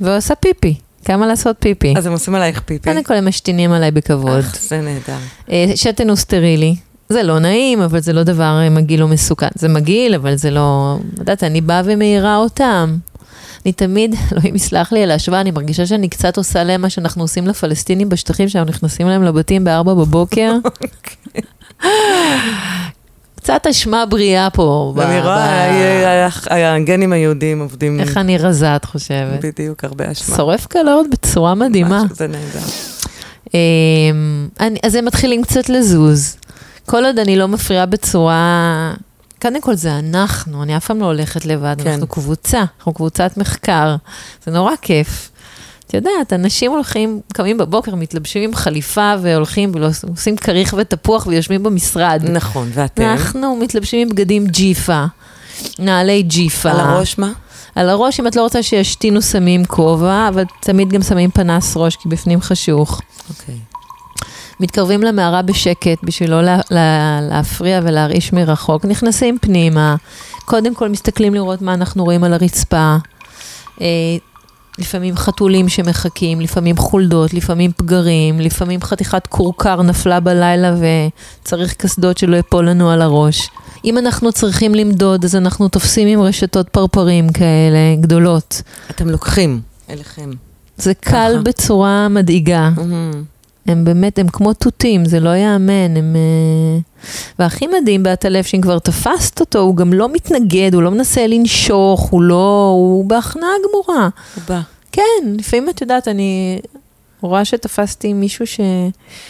ועושה 0.00 0.34
פיפי. 0.34 0.74
כמה 1.04 1.26
לעשות 1.26 1.56
פיפי? 1.58 1.94
אז 1.96 2.06
הם 2.06 2.12
עושים 2.12 2.34
עלייך 2.34 2.60
פיפי. 2.60 2.90
קודם 2.90 3.04
כל 3.04 3.14
הם 3.14 3.28
משתינים 3.28 3.72
עליי 3.72 3.90
בכבוד. 3.90 4.38
אך, 4.38 4.56
זה 4.60 4.80
נהדר. 4.80 5.16
אה, 5.50 5.72
שתן 5.74 6.08
הוא 6.08 6.16
סטרילי. 6.16 6.76
זה 7.08 7.22
לא 7.22 7.38
נעים, 7.38 7.82
אבל 7.82 8.00
זה 8.00 8.12
לא 8.12 8.22
דבר 8.22 8.60
אה, 8.62 8.70
מגעיל 8.70 9.02
או 9.02 9.08
מסוכן. 9.08 9.48
זה 9.54 9.68
מגעיל, 9.68 10.14
אבל 10.14 10.36
זה 10.36 10.50
לא... 10.50 10.98
את 11.14 11.18
יודעת, 11.18 11.44
אני 11.44 11.60
באה 11.60 11.82
ומעירה 11.84 12.36
אותם. 12.36 12.96
אני 13.64 13.72
תמיד, 13.72 14.14
אלוהים 14.32 14.54
יסלח 14.54 14.92
לי 14.92 15.02
על 15.02 15.10
ההשוואה, 15.10 15.40
אני 15.40 15.50
מרגישה 15.50 15.86
שאני 15.86 16.08
קצת 16.08 16.36
עושה 16.36 16.64
להם 16.64 16.80
מה 16.80 16.90
שאנחנו 16.90 17.22
עושים 17.22 17.46
לפלסטינים 17.46 18.08
בשטחים, 18.08 18.48
שאנחנו 18.48 18.70
נכנסים 18.70 19.08
להם 19.08 19.22
לבתים 19.22 19.64
בארבע 19.64 19.94
בבוקר. 19.94 20.54
קצת 23.36 23.66
אשמה 23.70 24.06
בריאה 24.06 24.50
פה. 24.50 24.94
אני 24.98 25.20
רואה, 25.20 26.28
הגנים 26.74 27.12
היהודיים 27.12 27.60
עובדים 27.60 28.00
איך 28.00 28.16
אני 28.16 28.38
רזה, 28.38 28.76
את 28.76 28.84
חושבת? 28.84 29.44
בדיוק 29.44 29.84
הרבה 29.84 30.12
אשמה. 30.12 30.36
שורף 30.36 30.66
קלוריות 30.66 31.06
בצורה 31.10 31.54
מדהימה. 31.54 32.02
זה 32.14 32.26
נהדר. 32.26 32.66
אמ, 33.54 34.48
אז 34.82 34.94
הם 34.94 35.04
מתחילים 35.04 35.42
קצת 35.42 35.68
לזוז. 35.68 36.36
כל 36.86 37.04
עוד 37.04 37.18
אני 37.18 37.36
לא 37.36 37.48
מפריעה 37.48 37.86
בצורה... 37.86 38.94
קודם 39.42 39.60
כל 39.60 39.74
זה 39.74 39.98
אנחנו, 39.98 40.62
אני 40.62 40.76
אף 40.76 40.86
פעם 40.86 41.00
לא 41.00 41.06
הולכת 41.06 41.46
לבד, 41.46 41.76
כן. 41.82 41.90
אנחנו 41.90 42.06
קבוצה, 42.06 42.64
אנחנו 42.78 42.94
קבוצת 42.94 43.36
מחקר, 43.36 43.96
זה 44.44 44.50
נורא 44.50 44.72
כיף. 44.82 45.30
את 45.86 45.94
יודעת, 45.94 46.32
אנשים 46.32 46.70
הולכים, 46.70 47.20
קמים 47.32 47.58
בבוקר, 47.58 47.94
מתלבשים 47.94 48.42
עם 48.42 48.54
חליפה 48.54 49.14
והולכים 49.22 49.72
ועושים 49.74 50.36
כריך 50.36 50.74
ותפוח 50.78 51.26
ויושבים 51.26 51.62
במשרד. 51.62 52.22
נכון, 52.24 52.70
ואתם? 52.74 53.02
אנחנו 53.02 53.56
מתלבשים 53.56 54.00
עם 54.00 54.08
בגדים 54.08 54.46
ג'יפה, 54.46 55.04
נעלי 55.78 56.22
ג'יפה. 56.22 56.70
על 56.70 56.80
הראש 56.80 57.18
מה? 57.18 57.32
על 57.74 57.88
הראש, 57.88 58.20
אם 58.20 58.26
את 58.26 58.36
לא 58.36 58.42
רוצה 58.42 58.62
שישתינו, 58.62 59.22
שמים 59.22 59.64
כובע, 59.64 60.28
אבל 60.28 60.44
תמיד 60.60 60.92
גם 60.92 61.02
שמים 61.02 61.30
פנס 61.30 61.76
ראש, 61.76 61.96
כי 61.96 62.08
בפנים 62.08 62.40
חשוך. 62.40 63.00
אוקיי. 63.28 63.69
מתקרבים 64.60 65.02
למערה 65.02 65.42
בשקט 65.42 65.98
בשביל 66.02 66.30
לא 66.30 66.42
לה, 66.42 66.60
לה, 66.70 67.20
להפריע 67.20 67.80
ולהרעיש 67.84 68.32
מרחוק, 68.32 68.84
נכנסים 68.84 69.38
פנימה, 69.40 69.96
קודם 70.44 70.74
כל 70.74 70.88
מסתכלים 70.88 71.34
לראות 71.34 71.62
מה 71.62 71.74
אנחנו 71.74 72.04
רואים 72.04 72.24
על 72.24 72.32
הרצפה. 72.32 72.96
אה, 73.80 73.86
לפעמים 74.78 75.16
חתולים 75.16 75.68
שמחכים, 75.68 76.40
לפעמים 76.40 76.76
חולדות, 76.76 77.34
לפעמים 77.34 77.72
פגרים, 77.76 78.40
לפעמים 78.40 78.82
חתיכת 78.82 79.26
כורכר 79.26 79.82
נפלה 79.82 80.20
בלילה 80.20 80.74
וצריך 81.42 81.74
קסדות 81.74 82.18
שלא 82.18 82.36
יפול 82.36 82.68
לנו 82.68 82.90
על 82.90 83.02
הראש. 83.02 83.50
אם 83.84 83.98
אנחנו 83.98 84.32
צריכים 84.32 84.74
למדוד, 84.74 85.24
אז 85.24 85.36
אנחנו 85.36 85.68
תופסים 85.68 86.08
עם 86.08 86.20
רשתות 86.20 86.68
פרפרים 86.68 87.32
כאלה, 87.32 87.96
גדולות. 88.00 88.62
אתם 88.90 89.08
לוקחים 89.08 89.60
אליכם. 89.90 90.30
זה 90.76 90.94
קל 90.94 91.32
ככה. 91.34 91.42
בצורה 91.42 92.08
מדאיגה. 92.08 92.70
מהמם. 92.76 93.24
הם 93.66 93.84
באמת, 93.84 94.18
הם 94.18 94.28
כמו 94.28 94.52
תותים, 94.52 95.04
זה 95.04 95.20
לא 95.20 95.30
ייאמן, 95.30 95.96
הם... 95.96 96.16
אה, 96.16 96.80
והכי 97.38 97.66
מדהים 97.66 98.02
בעטלף, 98.02 98.46
שאם 98.46 98.60
כבר 98.60 98.78
תפסת 98.78 99.40
אותו, 99.40 99.58
הוא 99.58 99.76
גם 99.76 99.92
לא 99.92 100.12
מתנגד, 100.12 100.74
הוא 100.74 100.82
לא 100.82 100.90
מנסה 100.90 101.26
לנשוך, 101.26 102.00
הוא 102.00 102.22
לא... 102.22 102.72
הוא 102.76 103.04
בהכנעה 103.04 103.50
גמורה. 103.68 104.08
הוא 104.34 104.42
בא. 104.48 104.60
כן, 104.92 105.34
לפעמים 105.38 105.68
את 105.68 105.80
יודעת, 105.80 106.08
אני 106.08 106.60
רואה 107.20 107.44
שתפסתי 107.44 108.12
מישהו 108.12 108.46
ש... 108.46 108.60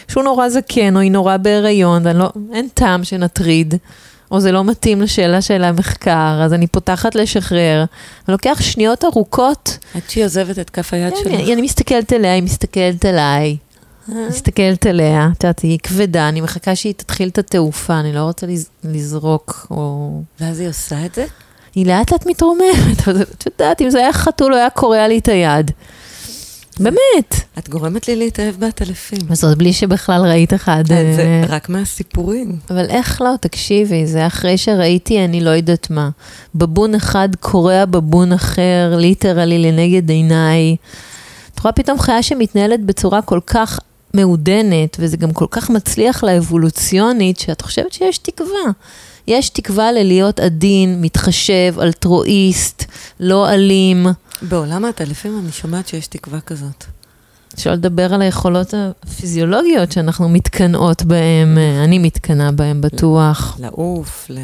שהוא 0.09 0.25
נורא 0.25 0.49
זקן, 0.49 0.97
או 0.97 1.01
היא 1.01 1.11
נורא 1.11 1.37
בהיריון, 1.37 2.07
ואני 2.07 2.19
לא... 2.19 2.29
טעם 2.75 3.05
שנטריד. 3.05 3.75
או 4.31 4.41
זה 4.41 4.53
לא 4.53 4.65
מתאים 4.65 5.03
לשאלה 5.03 5.43
של 5.43 5.65
המחקר, 5.65 6.41
אז 6.45 6.53
אני 6.53 6.67
פותחת 6.67 7.15
לשחרר. 7.15 7.85
אני 8.29 8.33
לוקח 8.33 8.59
שניות 8.61 9.05
ארוכות, 9.05 9.79
עד 9.95 10.03
שהיא 10.09 10.25
עוזבת 10.25 10.59
את 10.59 10.71
כף 10.71 10.95
היד 10.95 11.15
כן, 11.15 11.19
שלך. 11.23 11.35
אני, 11.35 11.53
אני 11.53 11.63
מסתכלת 11.63 12.13
אליה, 12.13 12.33
היא 12.33 12.43
מסתכלת 12.43 13.05
עליי. 13.05 13.57
מסתכלת 14.29 14.87
עליה, 14.87 15.29
את 15.33 15.45
יודעת, 15.45 15.61
היא 15.61 15.79
כבדה, 15.83 16.29
אני 16.29 16.41
מחכה 16.41 16.77
שהיא 16.77 16.95
תתחיל 16.95 17.29
את 17.29 17.39
התעופה, 17.39 18.01
אני 18.01 18.13
לא 18.13 18.21
רוצה 18.21 18.47
לז, 18.47 18.69
לזרוק, 18.85 19.67
או... 19.71 20.11
ואז 20.41 20.61
היא 20.61 20.69
עושה 20.69 21.07
את 21.07 21.15
זה? 21.15 21.27
היא 21.75 21.87
לאט 21.87 22.13
לאט 22.13 22.27
מתרוממת, 22.27 23.09
אבל 23.09 23.23
את 23.23 23.47
יודעת, 23.47 23.81
אם 23.81 23.91
זה 23.91 23.99
היה 23.99 24.13
חתול, 24.13 24.53
הוא 24.53 24.59
היה 24.59 24.71
קורע 24.71 25.09
לי 25.09 25.19
את 25.19 25.29
היד. 25.29 25.71
באמת. 26.81 27.35
את 27.59 27.69
גורמת 27.69 28.09
לי 28.09 28.17
להתאהב 28.17 28.55
בעטלפים. 28.59 29.19
וזאת 29.29 29.59
בלי 29.59 29.73
שבכלל 29.73 30.23
ראית 30.27 30.55
אחד. 30.55 30.85
זה 30.87 30.95
אה, 30.95 31.43
רק 31.49 31.69
מהסיפורים. 31.69 32.59
אבל 32.71 32.87
איך 32.89 33.23
לא, 33.23 33.35
תקשיבי, 33.41 34.07
זה 34.07 34.27
אחרי 34.27 34.59
שראיתי 34.59 35.25
אני 35.25 35.41
לא 35.41 35.51
יודעת 35.51 35.91
מה. 35.91 36.11
בבון 36.55 36.95
אחד 36.95 37.29
קורע 37.41 37.85
בבון 37.85 38.33
אחר, 38.33 38.95
ליטרלי 38.97 39.59
לנגד 39.59 40.11
עיניי. 40.11 40.77
את 41.55 41.61
רואה 41.61 41.73
פתאום 41.73 41.99
חיה 41.99 42.23
שמתנהלת 42.23 42.85
בצורה 42.85 43.23
כל 43.23 43.41
כך 43.47 43.81
מעודנת, 44.15 44.97
וזה 45.01 45.17
גם 45.17 45.33
כל 45.33 45.47
כך 45.51 45.71
מצליח 45.71 46.25
לה 46.25 46.39
אבולוציונית, 46.39 47.39
שאת 47.39 47.61
חושבת 47.61 47.93
שיש 47.93 48.19
תקווה. 48.19 48.71
יש 49.27 49.49
תקווה 49.49 49.93
ללהיות 49.93 50.41
עדין, 50.41 51.01
מתחשב, 51.01 51.75
אלטרואיסט, 51.81 52.85
לא 53.21 53.51
אלים. 53.51 54.07
בעולם 54.43 54.85
העטלפים 54.85 55.39
אני 55.39 55.53
שומעת 55.53 55.89
שיש 55.89 56.07
תקווה 56.07 56.41
כזאת. 56.41 56.85
שלא 57.57 57.73
לדבר 57.73 58.15
על 58.15 58.23
היכולות 58.23 58.75
הפיזיולוגיות 59.03 59.93
שאנחנו 59.93 60.29
מתקנאות 60.29 61.03
בהן, 61.03 61.59
אני 61.85 61.99
מתקנאה 61.99 62.53
בהן 62.53 62.81
בטוח. 62.81 63.57
לעוף, 63.61 64.27
ל... 64.31 64.39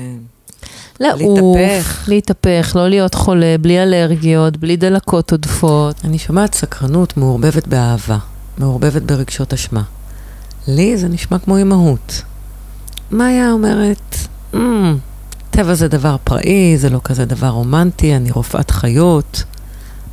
לעוף, 1.01 1.59
להתהפך. 1.59 2.05
להתהפך, 2.09 2.73
לא 2.77 2.89
להיות 2.89 3.15
חולה, 3.15 3.57
בלי 3.61 3.83
אלרגיות, 3.83 4.57
בלי 4.57 4.77
דלקות 4.77 5.33
עודפות. 5.33 5.97
אני 6.05 6.19
שומעת 6.19 6.55
סקרנות 6.55 7.17
מעורבבת 7.17 7.67
באהבה, 7.69 8.19
מעורבבת 8.59 9.03
ברגשות 9.03 9.53
אשמה. 9.53 9.83
לי 10.69 10.97
זה 10.97 11.09
נשמע 11.09 11.39
כמו 11.39 11.57
אימהות. 11.57 12.23
מאיה 13.11 13.53
אומרת, 13.53 14.17
"אמ, 14.55 14.99
טבע 15.51 15.75
זה 15.75 15.89
דבר 15.89 16.17
פראי, 16.25 16.79
זה 16.79 16.91
לא 16.91 17.01
כזה 17.05 17.25
דבר 17.25 17.49
רומנטי, 17.49 18.17
אני 18.17 18.31
רופאת 18.31 18.71
חיות. 18.71 19.45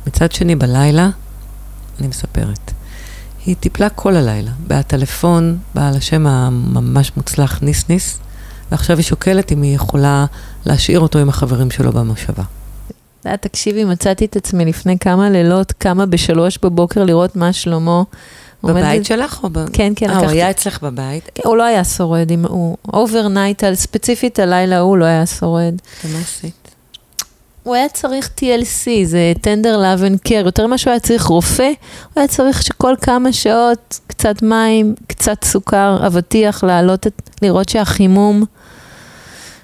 מצד 0.06 0.32
שני, 0.32 0.56
בלילה, 0.56 1.10
אני 2.00 2.08
מספרת, 2.08 2.70
היא 3.46 3.56
טיפלה 3.60 3.88
כל 3.88 4.16
הלילה 4.16 4.50
בעטלפון 4.66 5.58
בעל 5.74 5.96
השם 5.96 6.26
הממש 6.26 7.12
מוצלח 7.16 7.62
ניסניס, 7.62 8.18
ועכשיו 8.70 8.96
היא 8.96 9.04
שוקלת 9.04 9.52
אם 9.52 9.62
היא 9.62 9.74
יכולה 9.76 10.26
להשאיר 10.66 11.00
אותו 11.00 11.18
עם 11.18 11.28
החברים 11.28 11.70
שלו 11.70 11.92
במושבה. 11.92 12.42
יודעת, 13.24 13.42
תקשיבי, 13.42 13.84
מצאתי 13.84 14.24
את 14.24 14.36
עצמי 14.36 14.64
לפני 14.64 14.98
כמה 14.98 15.30
לילות, 15.30 15.72
קמה 15.72 16.06
בשלוש 16.06 16.58
בבוקר 16.62 17.04
לראות 17.04 17.36
מה 17.36 17.52
שלמה. 17.52 18.02
בבית 18.62 18.84
עומדת- 18.84 19.04
שלך 19.04 19.40
או 19.44 19.50
ב... 19.50 19.58
כן, 19.72 19.92
כן, 19.96 20.10
אה, 20.10 20.18
הוא 20.18 20.28
היה 20.28 20.50
אצלך 20.50 20.82
בבית? 20.82 21.30
כן, 21.34 21.42
הוא 21.48 21.56
לא 21.56 21.62
היה 21.62 21.84
שורד, 21.84 22.30
אם 22.30 22.44
הוא 22.46 22.76
overnight, 22.92 23.64
ספציפית 23.74 24.38
הלילה 24.38 24.76
ההוא 24.76 24.96
לא 24.98 25.04
היה 25.04 25.26
שורד. 25.26 25.74
ומה 26.04 26.18
עשית? 26.18 26.54
הוא 27.62 27.74
היה 27.74 27.88
צריך 27.88 28.30
TLC, 28.40 28.88
זה 29.04 29.32
Tender 29.42 29.76
Love 29.76 30.02
and 30.12 30.28
Care, 30.28 30.44
יותר 30.44 30.66
ממה 30.66 30.78
שהוא 30.78 30.90
היה 30.90 31.00
צריך 31.00 31.24
רופא, 31.24 31.62
הוא 31.62 31.72
היה 32.20 32.28
צריך 32.28 32.62
שכל 32.62 32.94
כמה 33.00 33.32
שעות, 33.32 34.00
קצת 34.06 34.42
מים, 34.42 34.94
קצת 35.06 35.44
סוכר, 35.44 36.06
אבטיח, 36.06 36.64
לעלות, 36.64 37.06
את, 37.06 37.30
לראות 37.42 37.68
שהחימום. 37.68 38.44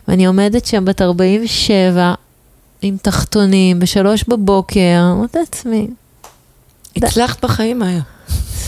ואני 0.09 0.27
עומדת 0.27 0.67
שם 0.67 0.85
בת 0.85 1.03
47, 1.03 2.15
עם 2.83 2.97
תחתונים, 3.03 3.79
בשלוש 3.79 4.25
בבוקר, 4.29 5.11
אומרת 5.13 5.37
לעצמי, 5.37 5.87
הצלחת 6.97 7.45
בחיים, 7.45 7.79
מאיה. 7.79 8.01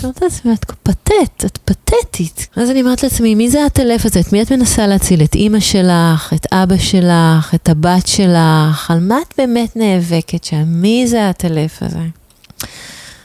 אומרת 0.02 0.23
לעצמי, 0.23 0.52
את 0.52 0.64
פתט, 0.83 1.45
את 1.45 1.59
פתטית. 1.64 2.49
אז 2.57 2.71
אני 2.71 2.81
אומרת 2.81 3.02
לעצמי, 3.02 3.35
מי 3.35 3.50
זה 3.50 3.64
הטלף 3.64 4.07
הזה? 4.07 4.21
את 4.21 4.33
מי 4.33 4.42
את 4.42 4.52
מנסה 4.52 4.87
להציל? 4.87 5.23
את 5.25 5.35
אימא 5.35 5.61
שלך, 5.61 6.33
את 6.35 6.47
אבא 6.52 6.76
שלך, 6.76 7.54
את 7.54 7.69
הבת 7.69 8.07
שלך? 8.07 8.90
על 8.90 9.00
מה 9.00 9.19
את 9.28 9.35
באמת 9.38 9.76
נאבקת 9.76 10.45
שם? 10.45 10.64
מי 10.66 11.07
זה 11.07 11.28
הטלף 11.28 11.83
הזה? 11.83 11.99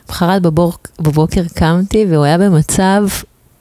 מחרת 0.10 0.42
בבוק, 0.42 0.88
בבוקר 1.00 1.42
קמתי 1.54 2.06
והוא 2.10 2.24
היה 2.24 2.38
במצב 2.38 3.08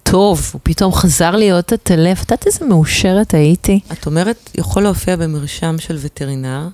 טוב, 0.02 0.50
הוא 0.52 0.60
פתאום 0.62 0.92
חזר 0.92 1.30
להיות 1.30 1.72
הטלף. 1.72 2.22
את 2.22 2.30
יודעת 2.30 2.46
איזה 2.46 2.64
מאושרת 2.64 3.34
הייתי? 3.34 3.80
את 3.92 4.06
אומרת, 4.06 4.50
יכול 4.54 4.82
להופיע 4.82 5.16
במרשם 5.16 5.76
של 5.78 5.98
וטרינר, 6.00 6.68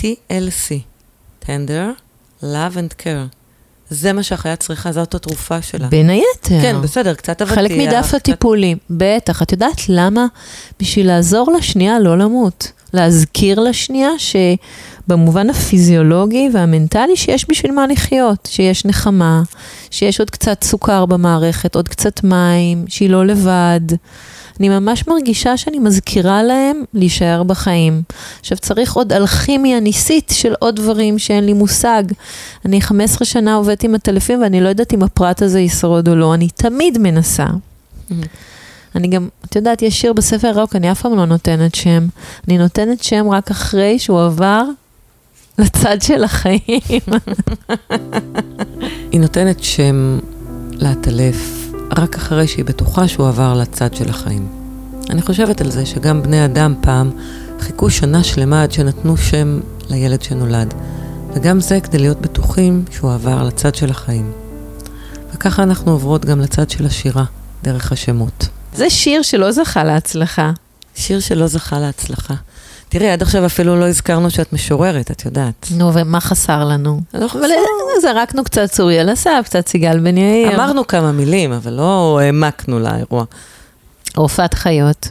TLC, 0.00 0.74
Tender, 1.44 1.86
Love 2.42 2.74
and 2.76 3.02
Care. 3.02 3.34
זה 3.90 4.12
מה 4.12 4.22
שהחיה 4.22 4.56
צריכה, 4.56 4.92
זאת 4.92 5.14
התרופה 5.14 5.62
שלה. 5.62 5.88
בין 5.88 6.10
היתר. 6.10 6.60
כן, 6.62 6.76
בסדר, 6.82 7.14
קצת 7.14 7.42
אבטיח. 7.42 7.58
חלק 7.58 7.70
מדף 7.70 8.06
קצת- 8.06 8.14
הטיפולים, 8.14 8.78
בטח. 8.90 9.42
את 9.42 9.52
יודעת 9.52 9.88
למה? 9.88 10.26
בשביל 10.80 11.06
לעזור 11.06 11.52
לשנייה 11.58 11.98
לא 12.00 12.18
למות. 12.18 12.72
להזכיר 12.92 13.60
לשנייה 13.60 14.10
שבמובן 14.18 15.50
הפיזיולוגי 15.50 16.48
והמנטלי 16.52 17.16
שיש 17.16 17.46
בשביל 17.50 17.72
מה 17.72 17.86
לחיות, 17.86 18.48
שיש 18.50 18.84
נחמה, 18.84 19.42
שיש 19.90 20.20
עוד 20.20 20.30
קצת 20.30 20.64
סוכר 20.64 21.06
במערכת, 21.06 21.74
עוד 21.74 21.88
קצת 21.88 22.24
מים, 22.24 22.84
שהיא 22.88 23.10
לא 23.10 23.26
לבד. 23.26 23.80
אני 24.60 24.68
ממש 24.68 25.08
מרגישה 25.08 25.56
שאני 25.56 25.78
מזכירה 25.78 26.42
להם 26.42 26.82
להישאר 26.94 27.42
בחיים. 27.42 28.02
עכשיו 28.40 28.58
צריך 28.58 28.92
עוד 28.92 29.12
אלכימיה 29.12 29.80
ניסית 29.80 30.32
של 30.34 30.54
עוד 30.58 30.76
דברים 30.76 31.18
שאין 31.18 31.44
לי 31.44 31.52
מושג. 31.52 32.02
אני 32.64 32.80
15 32.80 33.24
שנה 33.24 33.54
עובדת 33.54 33.82
עם 33.82 33.94
הטלפים 33.94 34.42
ואני 34.42 34.60
לא 34.60 34.68
יודעת 34.68 34.94
אם 34.94 35.02
הפרט 35.02 35.42
הזה 35.42 35.60
ישרוד 35.60 36.08
או 36.08 36.14
לא, 36.14 36.34
אני 36.34 36.48
תמיד 36.48 36.98
מנסה. 36.98 37.46
אני 38.94 39.08
גם, 39.08 39.28
את 39.44 39.56
יודעת, 39.56 39.82
יש 39.82 40.00
שיר 40.00 40.12
בספר 40.12 40.48
הירוק, 40.48 40.76
אני 40.76 40.92
אף 40.92 41.00
פעם 41.00 41.16
לא 41.16 41.24
נותנת 41.24 41.74
שם. 41.74 42.06
אני 42.48 42.58
נותנת 42.58 43.02
שם 43.02 43.30
רק 43.30 43.50
אחרי 43.50 43.98
שהוא 43.98 44.20
עבר 44.20 44.62
לצד 45.58 46.02
של 46.02 46.24
החיים. 46.24 46.60
היא 49.12 49.20
נותנת 49.20 49.64
שם 49.64 50.18
לעטלף 50.72 51.57
רק 51.96 52.16
אחרי 52.16 52.48
שהיא 52.48 52.64
בטוחה 52.64 53.08
שהוא 53.08 53.28
עבר 53.28 53.54
לצד 53.54 53.94
של 53.94 54.08
החיים. 54.08 54.48
אני 55.10 55.22
חושבת 55.22 55.60
על 55.60 55.70
זה 55.70 55.86
שגם 55.86 56.22
בני 56.22 56.44
אדם 56.44 56.74
פעם 56.80 57.10
חיכו 57.60 57.90
שנה 57.90 58.24
שלמה 58.24 58.62
עד 58.62 58.72
שנתנו 58.72 59.16
שם 59.16 59.60
לילד 59.90 60.22
שנולד, 60.22 60.74
וגם 61.34 61.60
זה 61.60 61.80
כדי 61.80 61.98
להיות 61.98 62.20
בטוחים 62.20 62.84
שהוא 62.90 63.12
עבר 63.12 63.42
לצד 63.42 63.74
של 63.74 63.90
החיים. 63.90 64.32
וככה 65.34 65.62
אנחנו 65.62 65.92
עוברות 65.92 66.24
גם 66.24 66.40
לצד 66.40 66.70
של 66.70 66.86
השירה, 66.86 67.24
דרך 67.62 67.92
השמות. 67.92 68.48
זה 68.74 68.90
שיר 68.90 69.22
שלא 69.22 69.52
זכה 69.52 69.84
להצלחה. 69.84 70.52
שיר 70.94 71.20
שלא 71.20 71.46
זכה 71.46 71.78
להצלחה. 71.78 72.34
תראי, 72.88 73.10
עד 73.10 73.22
עכשיו 73.22 73.46
אפילו 73.46 73.76
לא 73.80 73.88
הזכרנו 73.88 74.30
שאת 74.30 74.52
משוררת, 74.52 75.10
את 75.10 75.24
יודעת. 75.24 75.68
נו, 75.76 75.94
ומה 75.94 76.20
חסר 76.20 76.64
לנו? 76.64 77.00
לא 77.14 77.26
אבל 77.32 77.48
זרקנו 78.02 78.44
קצת 78.44 78.70
צוריאל 78.70 79.12
אסף, 79.12 79.40
קצת 79.44 79.68
סיגל 79.68 79.98
בן 79.98 80.16
יאיר. 80.16 80.54
אמרנו 80.54 80.86
כמה 80.86 81.12
מילים, 81.12 81.52
אבל 81.52 81.72
לא 81.72 82.18
העמקנו 82.22 82.78
לאירוע. 82.78 83.24
רופאת 84.16 84.54
חיות. 84.54 85.08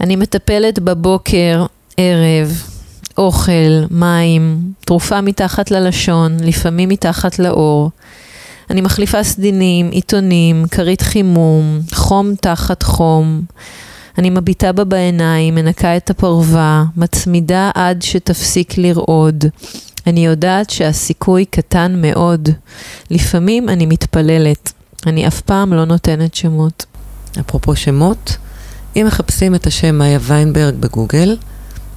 אני 0.00 0.16
מטפלת 0.16 0.78
בבוקר, 0.78 1.66
ערב, 1.96 2.62
אוכל, 3.18 3.84
מים, 3.90 4.58
תרופה 4.84 5.20
מתחת 5.20 5.70
ללשון, 5.70 6.36
לפעמים 6.40 6.88
מתחת 6.88 7.38
לאור. 7.38 7.90
אני 8.70 8.80
מחליפה 8.80 9.24
סדינים, 9.24 9.90
עיתונים, 9.90 10.64
כרית 10.70 11.02
חימום, 11.02 11.80
חום 11.94 12.34
תחת 12.34 12.82
חום. 12.82 13.42
אני 14.18 14.30
מביטה 14.30 14.72
בה 14.72 14.84
בעיניים, 14.84 15.54
מנקה 15.54 15.96
את 15.96 16.10
הפרווה, 16.10 16.84
מצמידה 16.96 17.70
עד 17.74 18.02
שתפסיק 18.02 18.78
לרעוד. 18.78 19.44
אני 20.06 20.26
יודעת 20.26 20.70
שהסיכוי 20.70 21.44
קטן 21.44 21.92
מאוד. 21.96 22.48
לפעמים 23.10 23.68
אני 23.68 23.86
מתפללת. 23.86 24.72
אני 25.06 25.26
אף 25.26 25.40
פעם 25.40 25.72
לא 25.72 25.84
נותנת 25.84 26.34
שמות. 26.34 26.86
אפרופו 27.40 27.76
שמות, 27.76 28.36
אם 28.96 29.04
מחפשים 29.06 29.54
את 29.54 29.66
השם 29.66 29.94
מאיה 29.94 30.18
ויינברג 30.22 30.74
בגוגל, 30.74 31.36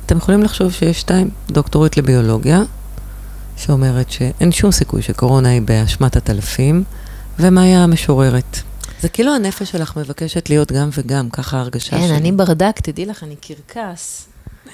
אתם 0.05 0.17
יכולים 0.17 0.43
לחשוב 0.43 0.71
שיש 0.71 0.99
שתיים, 0.99 1.29
דוקטורית 1.49 1.97
לביולוגיה, 1.97 2.61
שאומרת 3.57 4.11
שאין 4.11 4.51
שום 4.51 4.71
סיכוי 4.71 5.01
שקורונה 5.01 5.49
היא 5.49 5.61
באשמת 5.61 6.15
הטלפים, 6.15 6.83
ומאיה 7.39 7.83
המשוררת. 7.83 8.61
זה 9.05 9.09
כאילו 9.09 9.35
הנפש 9.35 9.71
שלך 9.71 9.97
מבקשת 9.97 10.49
להיות 10.49 10.71
גם 10.71 10.89
וגם, 10.97 11.29
ככה 11.29 11.57
ההרגשה 11.57 11.97
כן, 11.97 12.07
שלי. 12.07 12.17
אני 12.17 12.31
ברדק, 12.31 12.79
תדעי 12.79 13.05
לך, 13.05 13.23
אני 13.23 13.35
קרקס. 13.35 14.27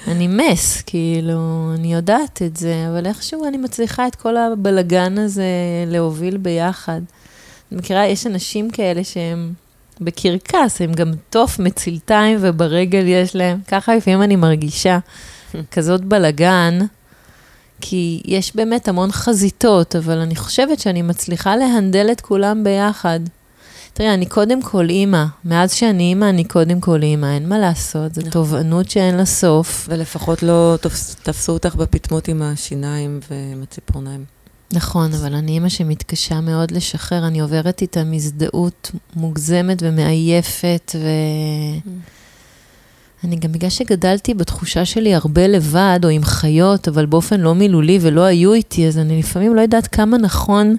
אני 0.08 0.28
מס, 0.28 0.82
כאילו, 0.86 1.70
אני 1.74 1.94
יודעת 1.94 2.42
את 2.42 2.56
זה, 2.56 2.86
אבל 2.88 3.06
איכשהו 3.06 3.44
אני 3.48 3.56
מצליחה 3.56 4.06
את 4.06 4.14
כל 4.14 4.36
הבלגן 4.36 5.18
הזה 5.18 5.44
להוביל 5.86 6.36
ביחד. 6.36 7.00
אני 7.72 7.78
מכירה, 7.80 8.06
יש 8.06 8.26
אנשים 8.26 8.70
כאלה 8.70 9.04
שהם 9.04 9.52
בקרקס, 10.00 10.80
הם 10.80 10.92
גם 10.92 11.10
תוף 11.30 11.58
מצלתיים 11.58 12.38
וברגל 12.40 13.04
יש 13.06 13.36
להם, 13.36 13.58
ככה 13.68 13.94
לפעמים 13.94 14.22
אני 14.22 14.36
מרגישה, 14.36 14.98
כזאת 15.74 16.04
בלגן, 16.04 16.78
כי 17.80 18.22
יש 18.24 18.56
באמת 18.56 18.88
המון 18.88 19.12
חזיתות, 19.12 19.96
אבל 19.96 20.18
אני 20.18 20.36
חושבת 20.36 20.78
שאני 20.78 21.02
מצליחה 21.02 21.56
להנדל 21.56 22.08
את 22.12 22.20
כולם 22.20 22.64
ביחד. 22.64 23.20
תראי, 23.94 24.14
אני 24.14 24.26
קודם 24.26 24.62
כל 24.62 24.88
אימא. 24.88 25.24
מאז 25.44 25.72
שאני 25.72 26.02
אימא, 26.02 26.24
אני 26.24 26.44
קודם 26.44 26.80
כל 26.80 27.02
אימא. 27.02 27.34
אין 27.34 27.48
מה 27.48 27.58
לעשות, 27.58 28.14
זו 28.14 28.20
נכון. 28.20 28.32
תובענות 28.32 28.90
שאין 28.90 29.16
לה 29.16 29.24
סוף. 29.24 29.86
ולפחות 29.90 30.42
לא 30.42 30.78
תופס, 30.80 31.16
תפסו 31.22 31.52
אותך 31.52 31.74
בפטמות 31.74 32.28
עם 32.28 32.42
השיניים 32.42 33.20
ועם 33.30 33.62
הציפורניים. 33.62 34.24
נכון, 34.72 35.12
אבל 35.12 35.34
אני 35.34 35.52
אימא 35.52 35.68
שמתקשה 35.68 36.40
מאוד 36.40 36.70
לשחרר. 36.70 37.26
אני 37.26 37.40
עוברת 37.40 37.82
איתה 37.82 38.04
מזדהות 38.04 38.90
מוגזמת 39.16 39.78
ומעייפת, 39.82 40.92
ו... 40.98 41.06
אני 43.24 43.36
גם 43.36 43.52
בגלל 43.52 43.70
שגדלתי 43.70 44.34
בתחושה 44.34 44.84
שלי 44.84 45.14
הרבה 45.14 45.46
לבד, 45.46 46.00
או 46.04 46.08
עם 46.08 46.24
חיות, 46.24 46.88
אבל 46.88 47.06
באופן 47.06 47.40
לא 47.40 47.54
מילולי 47.54 47.98
ולא 48.02 48.20
היו 48.20 48.52
איתי, 48.52 48.88
אז 48.88 48.98
אני 48.98 49.18
לפעמים 49.18 49.54
לא 49.54 49.60
יודעת 49.60 49.86
כמה 49.86 50.18
נכון, 50.18 50.76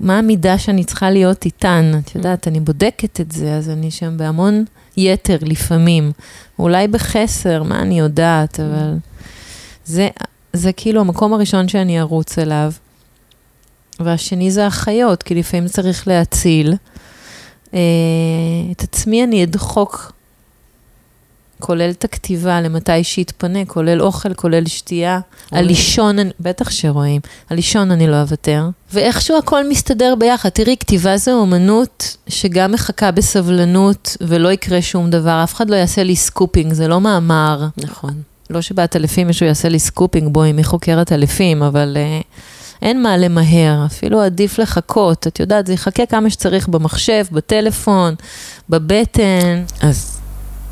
מה 0.00 0.18
המידה 0.18 0.58
שאני 0.58 0.84
צריכה 0.84 1.10
להיות 1.10 1.44
איתן. 1.44 1.92
את 2.04 2.14
יודעת, 2.14 2.48
אני 2.48 2.60
בודקת 2.60 3.20
את 3.20 3.32
זה, 3.32 3.56
אז 3.56 3.70
אני 3.70 3.90
שם 3.90 4.16
בהמון 4.16 4.64
יתר 4.96 5.38
לפעמים. 5.42 6.12
אולי 6.58 6.88
בחסר, 6.88 7.62
מה 7.62 7.82
אני 7.82 7.98
יודעת, 7.98 8.60
אבל 8.60 8.96
זה, 9.84 10.08
זה 10.52 10.72
כאילו 10.72 11.00
המקום 11.00 11.32
הראשון 11.32 11.68
שאני 11.68 12.00
ארוץ 12.00 12.38
אליו. 12.38 12.72
והשני 14.00 14.50
זה 14.50 14.66
החיות, 14.66 15.22
כי 15.22 15.34
לפעמים 15.34 15.68
צריך 15.68 16.08
להציל. 16.08 16.74
אה, 17.74 17.80
את 18.70 18.82
עצמי 18.82 19.24
אני 19.24 19.44
אדחוק 19.44 20.12
כולל 21.60 21.90
את 21.90 22.04
הכתיבה 22.04 22.60
למתי 22.60 23.04
שיתפנה, 23.04 23.64
כולל 23.66 24.02
אוכל, 24.02 24.34
כולל 24.34 24.66
שתייה. 24.66 25.20
על 25.52 25.64
לישון, 25.64 26.18
אני- 26.18 26.30
בטח 26.40 26.70
שרואים, 26.70 27.20
על 27.50 27.56
לישון 27.56 27.90
אני 27.90 28.06
לא 28.06 28.20
אוותר. 28.20 28.68
ואיכשהו 28.92 29.38
הכל 29.38 29.68
מסתדר 29.68 30.14
ביחד. 30.18 30.48
תראי, 30.48 30.76
כתיבה 30.80 31.16
זו 31.16 31.30
אומנות 31.32 32.16
שגם 32.28 32.72
מחכה 32.72 33.10
בסבלנות 33.10 34.16
ולא 34.20 34.52
יקרה 34.52 34.82
שום 34.82 35.10
דבר, 35.10 35.40
אף 35.44 35.54
אחד 35.54 35.70
לא 35.70 35.76
יעשה 35.76 36.02
לי 36.02 36.16
scooping, 36.16 36.72
זה 36.72 36.88
לא 36.88 37.00
מאמר. 37.00 37.66
נכון. 37.76 38.14
לא 38.50 38.60
שבעטלפים 38.60 39.26
מישהו 39.26 39.46
יעשה 39.46 39.68
לי 39.68 39.78
scooping, 39.78 40.32
בואי, 40.32 40.52
מי 40.52 40.64
חוקר 40.64 40.98
עטלפים, 41.00 41.62
אבל 41.62 41.96
אה, 41.96 42.20
אין 42.82 43.02
מה 43.02 43.16
למהר, 43.16 43.86
אפילו 43.86 44.20
עדיף 44.20 44.58
לחכות. 44.58 45.26
את 45.26 45.40
יודעת, 45.40 45.66
זה 45.66 45.72
יחכה 45.72 46.06
כמה 46.06 46.30
שצריך 46.30 46.68
במחשב, 46.68 47.24
בטלפון, 47.32 48.14
בבטן. 48.68 49.62
אז 49.80 50.19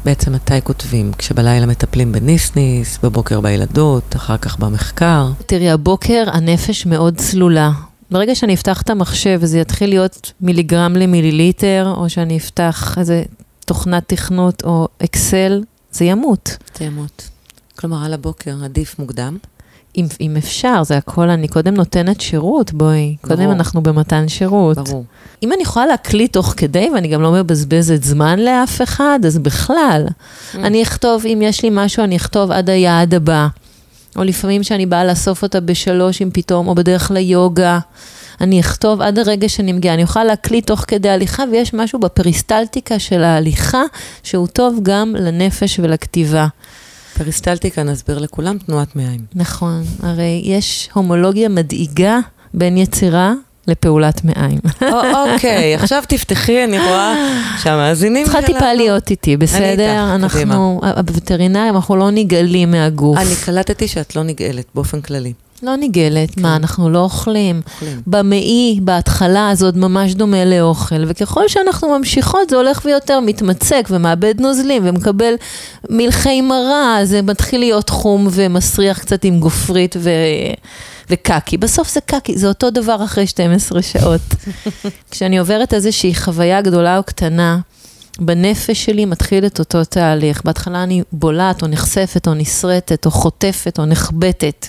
בעצם 0.04 0.32
מתי 0.32 0.62
כותבים? 0.64 1.12
כשבלילה 1.18 1.66
מטפלים 1.66 2.12
בניסניס, 2.12 2.98
בבוקר 3.02 3.40
בילדות, 3.40 4.16
אחר 4.16 4.36
כך 4.36 4.58
במחקר. 4.58 5.30
תראי, 5.46 5.70
הבוקר 5.70 6.24
הנפש 6.32 6.86
מאוד 6.86 7.16
צלולה. 7.16 7.70
ברגע 8.10 8.34
שאני 8.34 8.54
אפתח 8.54 8.82
את 8.82 8.90
המחשב 8.90 9.38
וזה 9.42 9.58
יתחיל 9.58 9.88
להיות 9.88 10.32
מיליגרם 10.40 10.96
למיליליטר, 10.96 11.94
או 11.96 12.10
שאני 12.10 12.36
אפתח 12.38 12.98
איזה 12.98 13.22
תוכנת 13.66 14.02
תכנות 14.06 14.64
או 14.64 14.88
אקסל, 15.04 15.62
זה 15.92 16.04
ימות. 16.04 16.56
תימות. 16.72 17.28
כלומר, 17.78 18.04
על 18.04 18.14
הבוקר 18.14 18.56
עדיף 18.64 18.98
מוקדם? 18.98 19.38
אם, 19.98 20.06
אם 20.20 20.36
אפשר, 20.36 20.82
זה 20.82 20.96
הכל, 20.96 21.28
אני 21.28 21.48
קודם 21.48 21.74
נותנת 21.74 22.20
שירות, 22.20 22.72
בואי. 22.72 23.16
ברור. 23.24 23.36
קודם 23.36 23.50
אנחנו 23.50 23.82
במתן 23.82 24.28
שירות. 24.28 24.78
ברור. 24.78 25.04
אם 25.42 25.52
אני 25.52 25.62
יכולה 25.62 25.86
להקליט 25.86 26.32
תוך 26.32 26.54
כדי, 26.56 26.90
ואני 26.94 27.08
גם 27.08 27.22
לא 27.22 27.32
מבזבזת 27.32 28.02
זמן 28.02 28.38
לאף 28.38 28.82
אחד, 28.82 29.18
אז 29.26 29.38
בכלל. 29.38 30.06
Mm. 30.08 30.56
אני 30.56 30.82
אכתוב, 30.82 31.26
אם 31.26 31.38
יש 31.42 31.62
לי 31.62 31.68
משהו, 31.72 32.04
אני 32.04 32.16
אכתוב 32.16 32.50
עד 32.50 32.70
היעד 32.70 33.14
הבא. 33.14 33.48
או 34.16 34.24
לפעמים 34.24 34.62
שאני 34.62 34.86
באה 34.86 35.04
לאסוף 35.04 35.42
אותה 35.42 35.60
בשלוש, 35.60 36.22
אם 36.22 36.30
פתאום, 36.32 36.68
או 36.68 36.74
בדרך 36.74 37.10
ליוגה. 37.10 37.78
אני 38.40 38.60
אכתוב 38.60 39.00
עד 39.00 39.18
הרגע 39.18 39.48
שאני 39.48 39.72
מגיעה. 39.72 39.94
אני 39.94 40.02
אוכל 40.02 40.24
להקליט 40.24 40.66
תוך 40.66 40.84
כדי 40.88 41.08
הליכה, 41.08 41.42
ויש 41.52 41.74
משהו 41.74 41.98
בפריסטלטיקה 41.98 42.98
של 42.98 43.22
ההליכה, 43.22 43.82
שהוא 44.22 44.46
טוב 44.46 44.78
גם 44.82 45.14
לנפש 45.18 45.80
ולכתיבה. 45.82 46.46
פריסטלטיקה, 47.18 47.82
נסביר 47.82 48.18
לכולם, 48.18 48.58
תנועת 48.58 48.96
מעיים. 48.96 49.20
נכון, 49.34 49.82
הרי 50.02 50.42
יש 50.44 50.88
הומולוגיה 50.92 51.48
מדאיגה 51.48 52.18
בין 52.54 52.76
יצירה 52.76 53.32
לפעולת 53.68 54.24
מעיים. 54.24 54.58
או- 54.92 55.32
אוקיי, 55.34 55.74
עכשיו 55.74 56.02
תפתחי, 56.08 56.64
אני 56.64 56.78
רואה 56.78 57.14
שהמאזינים 57.62 58.24
צריכה 58.24 58.42
טיפה 58.42 58.72
להיות 58.72 59.10
איתי, 59.10 59.36
בסדר? 59.36 59.70
איתך, 60.14 60.32
קדימה. 60.34 60.54
אנחנו, 60.54 60.80
הווטרינרים, 60.96 61.74
אנחנו 61.76 61.96
לא 61.96 62.10
נגאלים 62.10 62.70
מהגוף. 62.70 63.18
אני 63.18 63.34
קלטתי 63.44 63.88
שאת 63.88 64.16
לא 64.16 64.22
נגאלת 64.22 64.64
באופן 64.74 65.00
כללי. 65.00 65.32
לא 65.62 65.76
נגאלת, 65.76 66.36
מה, 66.36 66.56
אנחנו 66.56 66.90
לא 66.90 66.98
אוכלים. 66.98 67.60
אוכלים. 67.74 68.02
במעי, 68.06 68.78
בהתחלה, 68.82 69.50
זה 69.54 69.64
עוד 69.64 69.76
ממש 69.76 70.14
דומה 70.14 70.44
לאוכל, 70.44 71.04
וככל 71.06 71.48
שאנחנו 71.48 71.98
ממשיכות, 71.98 72.50
זה 72.50 72.56
הולך 72.56 72.80
ויותר 72.84 73.20
מתמצק 73.20 73.88
ומאבד 73.90 74.40
נוזלים 74.40 74.82
ומקבל 74.86 75.34
מלחי 75.90 76.40
מרה, 76.40 76.98
זה 77.04 77.22
מתחיל 77.22 77.60
להיות 77.60 77.90
חום 77.90 78.28
ומסריח 78.30 78.98
קצת 78.98 79.24
עם 79.24 79.40
גופרית 79.40 79.96
ו... 79.98 80.10
וקקי. 81.10 81.56
בסוף 81.56 81.92
זה 81.92 82.00
קקי, 82.00 82.38
זה 82.38 82.48
אותו 82.48 82.70
דבר 82.70 83.04
אחרי 83.04 83.26
12 83.26 83.82
שעות. 83.82 84.20
כשאני 85.10 85.38
עוברת 85.38 85.74
איזושהי 85.74 86.14
חוויה 86.14 86.60
גדולה 86.60 86.98
או 86.98 87.02
קטנה, 87.02 87.58
בנפש 88.18 88.84
שלי 88.84 89.04
מתחיל 89.04 89.46
את 89.46 89.58
אותו 89.58 89.84
תהליך. 89.84 90.42
בהתחלה 90.44 90.82
אני 90.82 91.02
בולעת 91.12 91.62
או 91.62 91.66
נחשפת 91.66 92.28
או 92.28 92.34
נסרטת 92.34 93.06
או 93.06 93.10
חוטפת 93.10 93.78
או 93.78 93.86
נחבטת. 93.86 94.66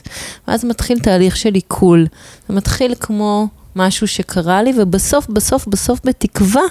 ואז 0.48 0.66
מתחיל 0.66 1.00
תהליך 1.00 1.38
של 1.38 1.54
עיכול. 1.54 2.08
זה 2.50 2.56
מתחיל 2.56 2.96
כמו 3.00 3.48
משהו 3.76 4.08
שקרה 4.08 4.64
לי, 4.64 4.74
ובסוף, 4.78 5.28
בסוף, 5.28 5.68
בסוף, 5.68 6.00
בתקווה, 6.04 6.62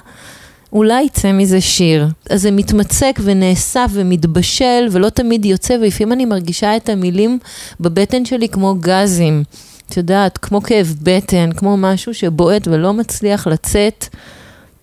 אולי 0.73 1.03
יצא 1.03 1.33
מזה 1.33 1.61
שיר. 1.61 2.07
אז 2.31 2.43
זה 2.43 2.51
מתמצק 2.51 3.21
ונאסף 3.23 3.91
ומתבשל, 3.93 4.89
ולא 4.91 5.09
תמיד 5.09 5.45
יוצא, 5.45 5.75
ולפעמים 5.81 6.13
אני 6.13 6.25
מרגישה 6.25 6.77
את 6.77 6.89
המילים 6.89 7.39
בבטן 7.81 8.25
שלי 8.25 8.49
כמו 8.49 8.75
גזים. 8.81 9.43
את 9.89 9.97
יודעת, 9.97 10.39
כמו 10.39 10.63
כאב 10.63 10.95
בטן, 11.03 11.51
כמו 11.53 11.77
משהו 11.77 12.15
שבועט 12.15 12.69
ולא 12.69 12.93
מצליח 12.93 13.47
לצאת 13.47 14.07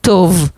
טוב. 0.02 0.50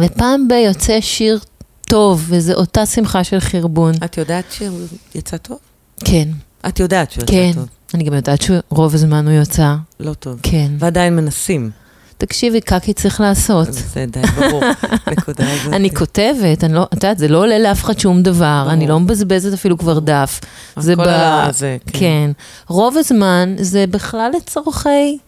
ופעם 0.00 0.48
ב- 0.48 0.52
יוצא 0.52 1.00
שיר 1.00 1.38
טוב, 1.86 2.24
וזו 2.28 2.52
אותה 2.52 2.86
שמחה 2.86 3.24
של 3.24 3.40
חרבון. 3.40 3.92
את 4.04 4.18
יודעת 4.18 4.44
שהוא 4.50 4.78
יצא 5.14 5.36
טוב? 5.36 5.58
כן, 6.04 6.28
את 6.68 6.80
יודעת 6.80 7.10
שהוא 7.10 7.22
יצא 7.22 7.32
כן. 7.32 7.50
טוב. 7.54 7.68
אני 7.94 8.04
גם 8.04 8.14
יודעת 8.14 8.42
שרוב 8.42 8.94
הזמן 8.94 9.28
הוא 9.28 9.42
יצא. 9.42 9.74
לא 10.00 10.14
טוב. 10.14 10.40
כן. 10.42 10.70
ועדיין 10.78 11.16
מנסים. 11.16 11.70
תקשיבי, 12.18 12.60
קקי 12.60 12.92
צריך 12.92 13.20
לעשות. 13.20 13.68
זה 13.72 14.06
די 14.10 14.20
ברור. 14.36 14.62
נקודה 15.12 15.52
הזאת. 15.52 15.72
אני 15.72 15.94
כותבת, 15.94 16.64
אני 16.64 16.72
לא, 16.74 16.82
את 16.82 16.94
יודעת, 16.94 17.18
זה 17.18 17.28
לא 17.28 17.38
עולה 17.38 17.58
לאף 17.58 17.84
אחד 17.84 17.98
שום 17.98 18.22
דבר. 18.22 18.66
אני 18.70 18.86
לא 18.86 19.00
מבזבזת 19.00 19.52
אפילו 19.54 19.78
כבר 19.78 19.98
דף. 19.98 20.40
זה 20.76 20.92
הכל 20.92 21.04
ב... 21.04 21.08
על 21.08 21.48
הזה, 21.48 21.76
כן. 21.86 21.98
כן. 21.98 22.30
רוב 22.68 22.96
הזמן 22.96 23.54
זה 23.58 23.84
בכלל 23.90 24.30
לצורכי... 24.36 25.18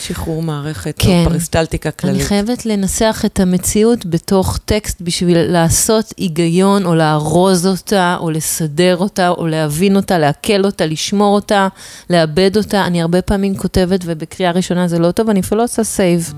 שחרור 0.00 0.42
מערכת, 0.42 0.94
כן. 0.98 1.24
או 1.24 1.30
פריסטלטיקה 1.30 1.88
אני 1.88 1.96
כללית. 1.98 2.26
חייבת 2.26 2.66
לנסח 2.66 3.22
את 3.26 3.40
המציאות 3.40 4.06
בתוך 4.06 4.58
טקסט 4.64 5.00
בשביל 5.00 5.38
לעשות 5.38 6.14
היגיון, 6.16 6.86
או 6.86 6.94
לארוז 6.94 7.66
אותה, 7.66 8.16
או 8.20 8.30
לסדר 8.30 8.96
אותה, 8.96 9.28
או 9.28 9.46
להבין 9.46 9.96
אותה, 9.96 10.18
לעכל 10.18 10.64
אותה, 10.64 10.86
לשמור 10.86 11.34
אותה, 11.34 11.68
לאבד 12.10 12.56
אותה. 12.56 12.86
אני 12.86 13.02
הרבה 13.02 13.22
פעמים 13.22 13.56
כותבת, 13.56 14.00
ובקריאה 14.04 14.50
ראשונה 14.50 14.88
זה 14.88 14.98
לא 14.98 15.10
טוב, 15.10 15.30
אני 15.30 15.40
אפילו 15.40 15.58
לא 15.58 15.64
עושה 15.64 15.84
save. 15.84 16.32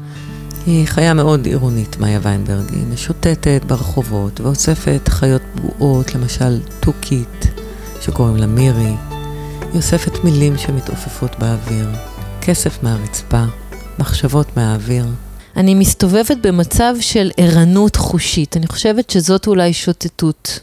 היא 0.67 0.87
חיה 0.87 1.14
מאוד 1.14 1.47
עירונית, 1.47 1.97
מאיה 1.97 2.19
ויינברג. 2.23 2.73
היא 2.73 2.85
משוטטת 2.93 3.61
ברחובות 3.67 4.40
ואוספת 4.40 5.09
חיות 5.09 5.43
פגועות, 5.55 6.14
למשל 6.14 6.61
תוכית, 6.81 7.47
שקוראים 8.01 8.37
לה 8.37 8.47
מירי. 8.47 8.95
היא 9.61 9.77
אוספת 9.77 10.25
מילים 10.25 10.59
שמתעופפות 10.59 11.31
באוויר, 11.38 11.88
כסף 12.46 12.83
מהרצפה, 12.83 13.44
מחשבות 13.98 14.57
מהאוויר. 14.57 15.07
אני 15.57 15.74
מסתובבת 15.74 16.37
במצב 16.42 16.94
של 17.00 17.30
ערנות 17.37 17.96
חושית. 17.96 18.57
אני 18.57 18.66
חושבת 18.66 19.11
שזאת 19.11 19.46
אולי 19.46 19.72
שוטטות. 19.72 20.61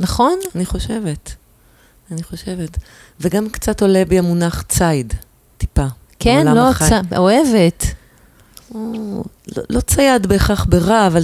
נכון? 0.00 0.38
אני 0.54 0.66
חושבת, 0.66 1.34
אני 2.10 2.22
חושבת. 2.22 2.78
וגם 3.20 3.48
קצת 3.48 3.82
עולה 3.82 4.04
בי 4.04 4.18
המונח 4.18 4.62
ציד, 4.62 5.14
טיפה. 5.58 5.86
כן, 6.18 6.46
לא. 6.54 6.70
צ... 6.78 6.92
אוהבת. 7.16 7.86
או, 8.74 8.92
לא, 9.56 9.62
לא 9.70 9.80
צייד 9.80 10.26
בהכרח 10.26 10.64
ברע, 10.68 11.06
אבל 11.06 11.22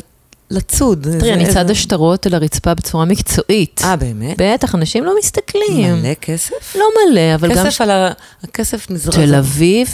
לצוד. 0.50 1.06
תראי, 1.18 1.32
אני 1.32 1.40
איזה- 1.46 1.52
צדה 1.54 1.74
שטרות 1.74 2.26
על 2.26 2.35
הרצפה 2.35 2.74
בצורה 2.74 3.04
מקצועית. 3.04 3.80
אה, 3.85 3.96
באמת? 3.96 4.37
בטח, 4.38 4.74
אנשים 4.74 5.04
לא 5.04 5.14
מסתכלים. 5.18 5.94
מלא 6.02 6.14
כסף? 6.14 6.76
לא 6.76 6.85
מלא, 7.11 7.35
אבל 7.35 7.54
גם... 7.54 7.66
כסף 7.66 7.80
על 7.80 7.90
ה... 7.90 8.11
הכסף 8.44 8.90
נזרק. 8.90 9.14
תל 9.14 9.35
אביב, 9.35 9.88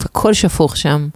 הכל 0.00 0.32
שפוך 0.34 0.76
שם. 0.76 1.08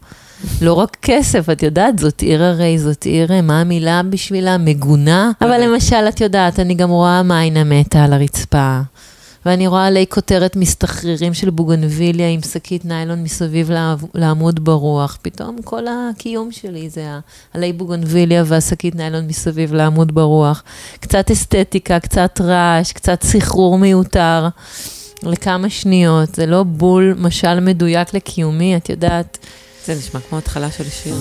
לא 0.62 0.72
רק 0.72 0.96
כסף, 1.02 1.50
את 1.50 1.62
יודעת, 1.62 1.98
זאת 1.98 2.20
עיר 2.20 2.44
הרי, 2.44 2.78
זאת 2.78 3.04
עיר, 3.04 3.42
מה 3.42 3.60
המילה 3.60 4.02
בשבילה? 4.10 4.58
מגונה. 4.58 5.30
אבל 5.40 5.60
למשל, 5.64 6.04
את 6.08 6.20
יודעת, 6.20 6.60
אני 6.60 6.74
גם 6.74 6.90
רואה 6.90 7.22
מיינה 7.22 7.64
מתה 7.64 8.04
על 8.04 8.12
הרצפה. 8.12 8.80
ואני 9.46 9.66
רואה 9.66 9.86
עלי 9.86 10.06
כותרת 10.08 10.56
מסתחררים 10.56 11.34
של 11.34 11.50
בוגנביליה 11.50 12.28
עם 12.28 12.40
שקית 12.42 12.84
ניילון 12.84 13.22
מסביב 13.22 13.70
לעמוד 14.14 14.64
ברוח. 14.64 15.18
פתאום 15.22 15.56
כל 15.64 15.82
הקיום 15.88 16.52
שלי 16.52 16.90
זה 16.90 17.06
עלי 17.54 17.72
בוגנביליה 17.72 18.42
והשקית 18.46 18.94
ניילון 18.94 19.26
מסביב 19.26 19.74
לעמוד 19.74 20.14
ברוח. 20.14 20.62
קצת 21.00 21.30
אסתטיקה, 21.30 22.00
קצת 22.00 22.40
רעש, 22.40 22.92
קצת 22.92 23.22
סחרור 23.22 23.78
מיותר. 23.78 24.48
לכמה 25.22 25.70
שניות, 25.70 26.34
זה 26.34 26.46
לא 26.46 26.62
בול 26.62 27.14
משל 27.18 27.60
מדויק 27.60 28.14
לקיומי, 28.14 28.76
את 28.76 28.88
יודעת. 28.88 29.38
זה 29.86 29.94
נשמע 29.94 30.20
כמו 30.20 30.38
התחלה 30.38 30.70
של 30.70 30.84
שיר. 30.88 31.16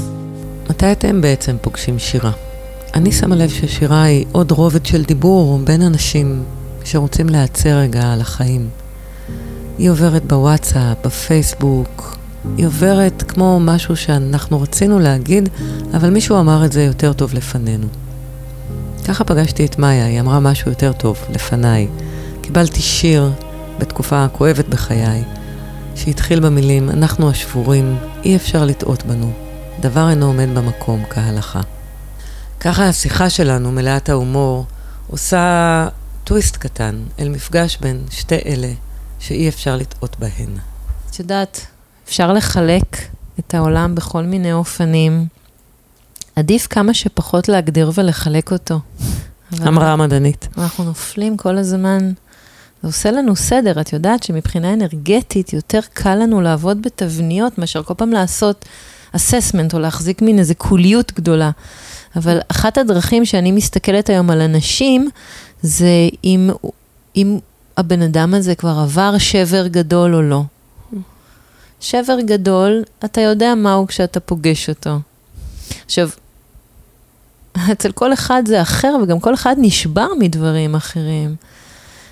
מתי 0.69 0.91
אתם 0.91 1.21
בעצם 1.21 1.57
פוגשים 1.61 1.99
שירה? 1.99 2.31
אני 2.93 3.11
שמה 3.11 3.35
לב 3.35 3.49
ששירה 3.49 4.03
היא 4.03 4.25
עוד 4.31 4.51
רובד 4.51 4.85
של 4.85 5.03
דיבור 5.03 5.59
בין 5.63 5.81
אנשים 5.81 6.43
שרוצים 6.83 7.29
להיעצר 7.29 7.77
רגע 7.77 8.13
על 8.13 8.21
החיים. 8.21 8.69
היא 9.77 9.89
עוברת 9.89 10.25
בוואטסאפ, 10.25 10.97
בפייסבוק, 11.05 12.17
היא 12.57 12.65
עוברת 12.65 13.23
כמו 13.27 13.59
משהו 13.59 13.95
שאנחנו 13.95 14.61
רצינו 14.61 14.99
להגיד, 14.99 15.49
אבל 15.93 16.09
מישהו 16.09 16.39
אמר 16.39 16.65
את 16.65 16.71
זה 16.71 16.83
יותר 16.83 17.13
טוב 17.13 17.33
לפנינו. 17.33 17.87
ככה 19.07 19.23
פגשתי 19.23 19.65
את 19.65 19.79
מאיה, 19.79 20.05
היא 20.05 20.19
אמרה 20.19 20.39
משהו 20.39 20.71
יותר 20.71 20.93
טוב 20.93 21.17
לפניי. 21.29 21.87
קיבלתי 22.41 22.81
שיר 22.81 23.31
בתקופה 23.79 24.27
כואבת 24.27 24.67
בחיי, 24.67 25.23
שהתחיל 25.95 26.39
במילים, 26.39 26.89
אנחנו 26.89 27.29
השבורים, 27.29 27.97
אי 28.23 28.35
אפשר 28.35 28.65
לטעות 28.65 29.03
בנו. 29.03 29.31
דבר 29.79 30.09
אינו 30.09 30.25
עומד 30.25 30.49
במקום 30.53 31.03
כהלכה. 31.09 31.61
ככה 32.59 32.89
השיחה 32.89 33.29
שלנו, 33.29 33.71
מלאת 33.71 34.09
ההומור, 34.09 34.65
עושה 35.07 35.87
טוויסט 36.31 36.57
קטן 36.57 37.03
אל 37.19 37.29
מפגש 37.29 37.77
בין 37.81 38.03
שתי 38.11 38.39
אלה 38.45 38.71
שאי 39.19 39.49
אפשר 39.49 39.75
לטעות 39.75 40.19
בהן. 40.19 40.57
את 41.09 41.19
יודעת, 41.19 41.65
אפשר 42.05 42.33
לחלק 42.33 42.97
את 43.39 43.53
העולם 43.53 43.95
בכל 43.95 44.23
מיני 44.23 44.53
אופנים. 44.53 45.25
עדיף 46.35 46.67
כמה 46.67 46.93
שפחות 46.93 47.49
להגדיר 47.49 47.91
ולחלק 47.95 48.51
אותו. 48.51 48.79
אמרה 49.67 49.93
המדענית. 49.93 50.47
אנחנו 50.57 50.83
נופלים 50.83 51.37
כל 51.37 51.57
הזמן. 51.57 52.11
זה 52.81 52.87
עושה 52.87 53.11
לנו 53.11 53.35
סדר, 53.35 53.81
את 53.81 53.93
יודעת 53.93 54.23
שמבחינה 54.23 54.73
אנרגטית 54.73 55.53
יותר 55.53 55.79
קל 55.93 56.15
לנו 56.15 56.41
לעבוד 56.41 56.81
בתבניות 56.81 57.57
מאשר 57.57 57.83
כל 57.83 57.93
פעם 57.93 58.09
לעשות 58.09 58.65
אססמנט 59.11 59.73
או 59.73 59.79
להחזיק 59.79 60.21
מין 60.21 60.39
איזה 60.39 60.53
קוליות 60.55 61.11
גדולה. 61.15 61.51
אבל 62.15 62.39
אחת 62.47 62.77
הדרכים 62.77 63.25
שאני 63.25 63.51
מסתכלת 63.51 64.09
היום 64.09 64.29
על 64.29 64.41
אנשים, 64.41 65.09
זה 65.61 66.09
אם, 66.23 66.49
אם 67.15 67.39
הבן 67.77 68.01
אדם 68.01 68.33
הזה 68.33 68.55
כבר 68.55 68.79
עבר 68.83 69.17
שבר 69.17 69.67
גדול 69.67 70.15
או 70.15 70.21
לא. 70.21 70.41
שבר 71.79 72.19
גדול, 72.21 72.83
אתה 73.05 73.21
יודע 73.21 73.55
מהו 73.55 73.87
כשאתה 73.87 74.19
פוגש 74.19 74.69
אותו. 74.69 74.99
עכשיו, 75.85 76.09
אצל 77.71 77.91
כל 77.91 78.13
אחד 78.13 78.43
זה 78.45 78.61
אחר, 78.61 78.95
וגם 79.03 79.19
כל 79.19 79.33
אחד 79.33 79.55
נשבר 79.57 80.07
מדברים 80.19 80.75
אחרים. 80.75 81.35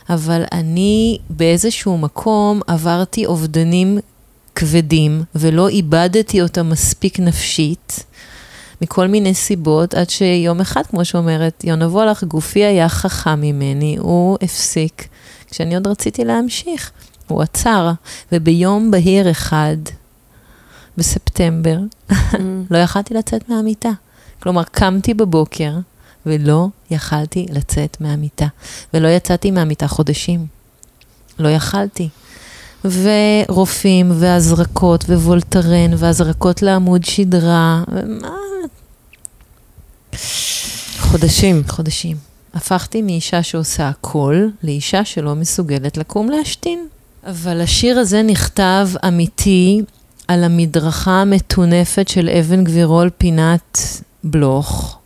אבל 0.10 0.44
אני 0.52 1.18
באיזשהו 1.30 1.98
מקום 1.98 2.62
עברתי 2.68 3.26
אובדנים 3.26 4.00
כבדים 4.56 5.24
ולא 5.36 5.70
איבדתי 5.70 6.42
אותם 6.42 6.70
מספיק 6.70 7.20
נפשית. 7.20 8.04
מכל 8.82 9.08
מיני 9.08 9.34
סיבות, 9.34 9.94
עד 9.94 10.10
שיום 10.10 10.62
אחד, 10.62 10.82
כמו 10.90 11.06
שאומרת 11.06 11.64
יונה 11.64 11.88
וולך, 11.88 12.24
גופי 12.24 12.66
היה 12.66 12.90
חכם 12.90 13.42
ממני, 13.42 13.98
הוא 14.00 14.38
הפסיק, 14.42 15.08
כשאני 15.52 15.76
עוד 15.76 15.88
רציתי 15.88 16.26
להמשיך. 16.26 16.92
הוא 17.28 17.42
עצר, 17.42 17.92
וביום 18.32 18.92
בהיר 18.92 19.32
אחד, 19.32 19.78
בספטמבר, 20.98 21.78
mm. 22.12 22.16
לא 22.72 22.78
יכלתי 22.78 23.14
לצאת 23.14 23.50
מהמיטה. 23.50 23.92
כלומר, 24.40 24.64
קמתי 24.64 25.14
בבוקר 25.14 25.74
ולא 26.26 26.68
יכלתי 26.92 27.46
לצאת 27.50 28.02
מהמיטה. 28.02 28.48
ולא 28.94 29.08
יצאתי 29.08 29.52
מהמיטה 29.52 29.88
חודשים. 29.88 30.46
לא 31.40 31.50
יכלתי. 31.50 32.10
ורופאים, 32.86 34.12
והזרקות, 34.16 35.04
ווולטרן, 35.04 35.92
והזרקות 35.98 36.62
לעמוד 36.62 37.06
שדרה, 37.06 37.84
ומה... 37.92 38.30
חודשים. 41.00 41.62
חודשים. 41.68 42.18
הפכתי 42.54 43.02
מאישה 43.02 43.44
שעושה 43.44 43.90
הכל, 43.90 44.48
לאישה 44.64 45.06
שלא 45.06 45.36
מסוגלת 45.36 45.98
לקום 45.98 46.30
להשתין. 46.30 46.88
אבל 47.28 47.62
השיר 47.62 48.00
הזה 48.00 48.22
נכתב 48.22 48.90
אמיתי 49.08 49.82
על 50.28 50.44
המדרכה 50.44 51.12
המטונפת 51.12 52.08
של 52.08 52.30
אבן 52.30 52.64
גבירול 52.64 53.10
פינת 53.18 53.78
בלוך, 54.24 54.98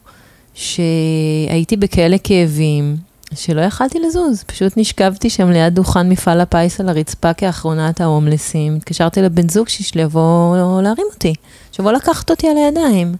שהייתי 0.53 1.77
בכאלה 1.77 2.17
כאבים, 2.17 2.97
שלא 3.35 3.61
יכלתי 3.61 3.99
לזוז, 3.99 4.43
פשוט 4.43 4.73
נשכבתי 4.77 5.29
שם 5.29 5.49
ליד 5.49 5.75
דוכן 5.75 6.09
מפעל 6.09 6.41
הפיס 6.41 6.79
על 6.79 6.89
הרצפה 6.89 7.33
כאחרונת 7.33 8.01
ההומלסים. 8.01 8.75
התקשרתי 8.75 9.21
לבן 9.21 9.49
זוג 9.49 9.69
שלי 9.69 10.03
לבוא 10.03 10.81
להרים 10.81 11.07
אותי, 11.13 11.33
שיבוא 11.71 11.91
לקחת 11.91 12.29
אותי 12.29 12.47
על 12.47 12.57
הידיים. 12.57 13.15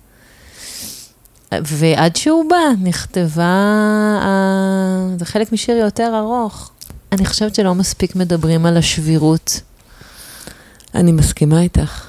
ועד 1.52 2.16
שהוא 2.16 2.50
בא, 2.50 2.58
נכתבה, 2.82 3.80
זה 5.20 5.26
חלק 5.26 5.52
משיר 5.52 5.78
יותר 5.78 6.14
ארוך. 6.20 6.72
אני 7.12 7.26
חושבת 7.26 7.56
שלא 7.56 7.76
מספיק 7.76 8.16
מדברים 8.16 8.66
על 8.66 8.78
השבירות. 8.78 9.62
אני 10.96 11.12
מסכימה 11.12 11.62
איתך. 11.62 12.06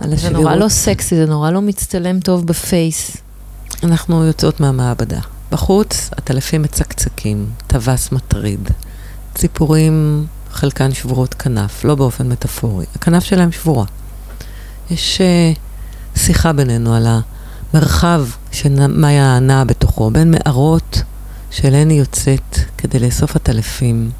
על 0.00 0.12
השבירות. 0.12 0.36
זה 0.36 0.42
נורא 0.42 0.54
לא 0.54 0.68
סקסי, 0.68 1.16
זה 1.16 1.26
נורא 1.26 1.50
לא 1.50 1.60
מצטלם 1.60 2.20
טוב 2.20 2.46
בפייס. 2.46 3.16
אנחנו 3.82 4.24
יוצאות 4.24 4.60
מהמעבדה. 4.60 5.20
בחוץ 5.50 6.10
הטלפים 6.12 6.62
מצקצקים, 6.62 7.50
טווס 7.66 8.12
מטריד. 8.12 8.70
ציפורים, 9.34 10.26
חלקן 10.50 10.94
שבורות 10.94 11.34
כנף, 11.34 11.84
לא 11.84 11.94
באופן 11.94 12.28
מטאפורי. 12.28 12.86
הכנף 12.94 13.24
שלהם 13.24 13.52
שבורה. 13.52 13.84
יש 14.90 15.20
uh, 15.20 16.18
שיחה 16.18 16.52
בינינו 16.52 16.94
על 16.94 17.06
המרחב 17.74 18.24
שמאיה 18.52 19.38
נעה 19.38 19.64
בתוכו, 19.64 20.10
בין 20.10 20.30
מערות 20.30 21.02
שאליהן 21.50 21.90
היא 21.90 21.98
יוצאת 21.98 22.58
כדי 22.78 22.98
לאסוף 22.98 23.36
הטלפים, 23.36 24.10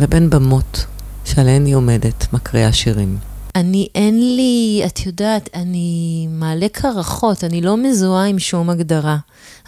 ובין 0.00 0.30
במות 0.30 0.86
שעליהן 1.24 1.66
היא 1.66 1.74
עומדת, 1.74 2.32
מקריאה 2.32 2.72
שירים. 2.72 3.18
אני, 3.56 3.88
אין 3.94 4.36
לי, 4.36 4.82
את 4.86 5.06
יודעת, 5.06 5.50
אני 5.54 6.26
מעלה 6.30 6.66
קרחות, 6.72 7.44
אני 7.44 7.60
לא 7.60 7.76
מזוהה 7.76 8.26
עם 8.26 8.38
שום 8.38 8.70
הגדרה. 8.70 9.16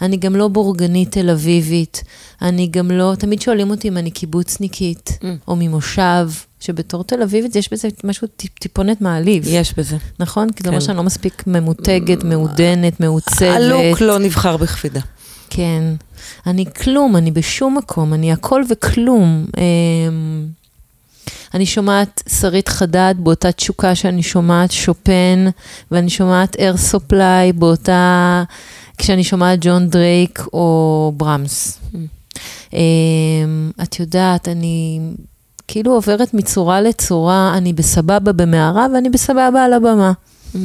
אני 0.01 0.17
גם 0.17 0.35
לא 0.35 0.47
בורגנית 0.47 1.11
תל 1.11 1.29
אביבית, 1.29 2.03
אני 2.41 2.67
גם 2.67 2.91
לא, 2.91 3.13
תמיד 3.19 3.41
שואלים 3.41 3.69
אותי 3.69 3.87
אם 3.87 3.97
אני 3.97 4.11
קיבוצניקית, 4.11 5.09
mm. 5.21 5.25
או 5.47 5.55
ממושב, 5.55 6.29
שבתור 6.59 7.03
תל 7.03 7.21
אביבית 7.21 7.55
יש 7.55 7.73
בזה 7.73 7.87
משהו 8.03 8.27
טיפ, 8.27 8.59
טיפונת 8.59 9.01
מעליב. 9.01 9.43
יש 9.47 9.73
בזה. 9.77 9.97
נכון? 10.19 10.51
כי 10.51 10.63
זה 10.63 10.69
אומר 10.69 10.79
כן. 10.79 10.85
שאני 10.85 10.97
לא 10.97 11.03
מספיק 11.03 11.43
ממותגת, 11.47 12.23
מעודנת, 12.23 12.99
מעוצבת. 12.99 13.55
הלוק 13.55 14.01
לא 14.01 14.19
נבחר 14.19 14.57
בכבידה. 14.57 15.01
כן. 15.49 15.83
אני 16.47 16.65
כלום, 16.65 17.15
אני 17.15 17.31
בשום 17.31 17.77
מקום, 17.77 18.13
אני 18.13 18.31
הכל 18.31 18.63
וכלום. 18.69 19.45
אמ, 19.57 20.58
אני 21.53 21.65
שומעת 21.65 22.23
שרית 22.39 22.69
חדד 22.69 23.15
באותה 23.17 23.51
תשוקה 23.51 23.95
שאני 23.95 24.23
שומעת 24.23 24.71
שופן, 24.71 25.45
ואני 25.91 26.09
שומעת 26.09 26.59
אר 26.59 26.77
סופליי 26.77 27.53
באותה, 27.53 28.43
כשאני 28.97 29.23
שומעת 29.23 29.59
ג'ון 29.61 29.89
דרייק 29.89 30.43
או 30.53 31.13
ברמס. 31.17 31.79
Mm. 31.93 32.77
את 33.83 33.99
יודעת, 33.99 34.47
אני 34.47 34.99
כאילו 35.67 35.91
עוברת 35.93 36.33
מצורה 36.33 36.81
לצורה, 36.81 37.53
אני 37.57 37.73
בסבבה 37.73 38.31
במערה 38.31 38.87
ואני 38.93 39.09
בסבבה 39.09 39.63
על 39.65 39.73
הבמה. 39.73 40.11
Mm. 40.53 40.57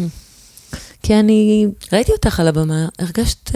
כי 1.03 1.15
אני... 1.15 1.67
ראיתי 1.93 2.13
אותך 2.13 2.41
על 2.41 2.49
הבמה, 2.49 2.89
הרגשת... 2.99 3.51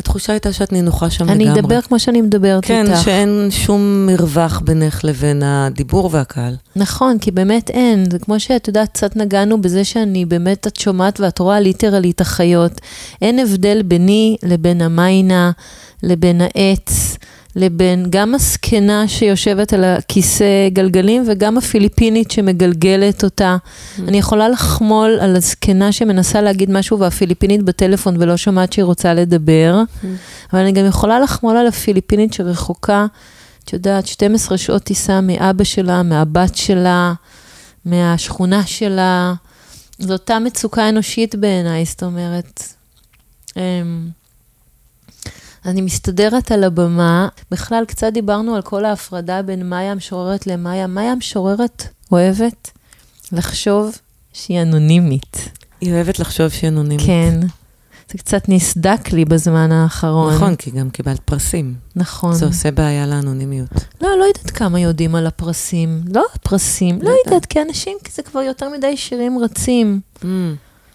התחושה 0.00 0.32
הייתה 0.32 0.52
שאת 0.52 0.72
נינוחה 0.72 1.10
שם 1.10 1.24
אני 1.24 1.44
לגמרי. 1.44 1.50
אני 1.50 1.60
אדבר 1.60 1.80
כמו 1.80 1.98
שאני 1.98 2.20
מדברת 2.20 2.64
כן, 2.64 2.84
איתך. 2.86 2.96
כן, 2.96 3.04
שאין 3.04 3.48
שום 3.50 4.06
מרווח 4.06 4.60
בינך 4.64 5.04
לבין 5.04 5.42
הדיבור 5.42 6.08
והקהל. 6.12 6.56
נכון, 6.76 7.18
כי 7.18 7.30
באמת 7.30 7.70
אין. 7.70 8.10
זה 8.10 8.18
כמו 8.18 8.40
שאת 8.40 8.68
יודעת, 8.68 8.88
קצת 8.88 9.16
נגענו 9.16 9.60
בזה 9.60 9.84
שאני 9.84 10.24
באמת, 10.24 10.66
את 10.66 10.76
שומעת 10.76 11.20
ואת 11.20 11.38
רואה 11.38 11.60
ליטרלי 11.60 12.10
את 12.10 12.20
החיות. 12.20 12.80
אין 13.22 13.38
הבדל 13.38 13.82
ביני 13.82 14.36
לבין 14.42 14.82
המיינה, 14.82 15.50
לבין 16.02 16.40
העץ. 16.40 17.16
לבין 17.56 18.06
גם 18.10 18.34
הזקנה 18.34 19.08
שיושבת 19.08 19.72
על 19.72 19.84
הכיסא 19.84 20.68
גלגלים 20.72 21.24
וגם 21.26 21.58
הפיליפינית 21.58 22.30
שמגלגלת 22.30 23.24
אותה. 23.24 23.56
Mm. 23.56 24.00
אני 24.08 24.18
יכולה 24.18 24.48
לחמול 24.48 25.18
על 25.20 25.36
הזקנה 25.36 25.92
שמנסה 25.92 26.40
להגיד 26.40 26.70
משהו 26.70 26.98
והפיליפינית 26.98 27.62
בטלפון 27.62 28.16
ולא 28.18 28.36
שומעת 28.36 28.72
שהיא 28.72 28.84
רוצה 28.84 29.14
לדבר, 29.14 29.82
mm. 29.82 30.06
אבל 30.52 30.60
אני 30.60 30.72
גם 30.72 30.86
יכולה 30.86 31.20
לחמול 31.20 31.56
על 31.56 31.66
הפיליפינית 31.66 32.32
שרחוקה, 32.32 33.06
את 33.64 33.72
יודעת, 33.72 34.06
12 34.06 34.58
שעות 34.58 34.82
טיסה 34.82 35.20
מאבא 35.20 35.64
שלה, 35.64 36.02
מהבת 36.02 36.56
שלה, 36.56 37.12
מהשכונה 37.84 38.66
שלה. 38.66 39.34
זו 39.98 40.12
אותה 40.12 40.38
מצוקה 40.38 40.88
אנושית 40.88 41.34
בעיניי, 41.34 41.84
זאת 41.84 42.02
אומרת. 42.02 42.62
אמ, 43.56 44.08
אני 45.66 45.80
מסתדרת 45.82 46.52
על 46.52 46.64
הבמה. 46.64 47.28
בכלל, 47.50 47.84
קצת 47.84 48.12
דיברנו 48.12 48.54
על 48.54 48.62
כל 48.62 48.84
ההפרדה 48.84 49.42
בין 49.42 49.68
מאיה 49.68 49.92
המשוררת 49.92 50.46
למאיה. 50.46 50.86
מאיה 50.86 51.12
המשוררת 51.12 51.84
אוהבת 52.12 52.70
לחשוב 53.32 53.98
שהיא 54.32 54.62
אנונימית. 54.62 55.48
היא 55.80 55.92
אוהבת 55.92 56.18
לחשוב 56.18 56.48
שהיא 56.48 56.68
אנונימית. 56.68 57.06
כן. 57.06 57.40
זה 58.12 58.18
קצת 58.18 58.48
נסדק 58.48 59.12
לי 59.12 59.24
בזמן 59.24 59.72
האחרון. 59.72 60.34
נכון, 60.34 60.56
כי 60.56 60.70
גם 60.70 60.90
קיבלת 60.90 61.20
פרסים. 61.20 61.74
נכון. 61.96 62.34
זה 62.34 62.46
עושה 62.46 62.70
בעיה 62.70 63.06
לאנונימיות. 63.06 63.70
לא, 64.00 64.08
לא 64.18 64.24
יודעת 64.24 64.50
כמה 64.50 64.80
יודעים 64.80 65.14
על 65.14 65.26
הפרסים. 65.26 66.02
לא 66.14 66.24
הפרסים, 66.34 66.98
לא, 67.02 67.10
לא 67.10 67.16
יודעת, 67.24 67.46
כי 67.46 67.62
אנשים, 67.62 67.96
כי 68.04 68.12
זה 68.12 68.22
כבר 68.22 68.40
יותר 68.40 68.68
מדי 68.68 68.96
שירים 68.96 69.38
רצים. 69.38 70.00
Mm. 70.22 70.26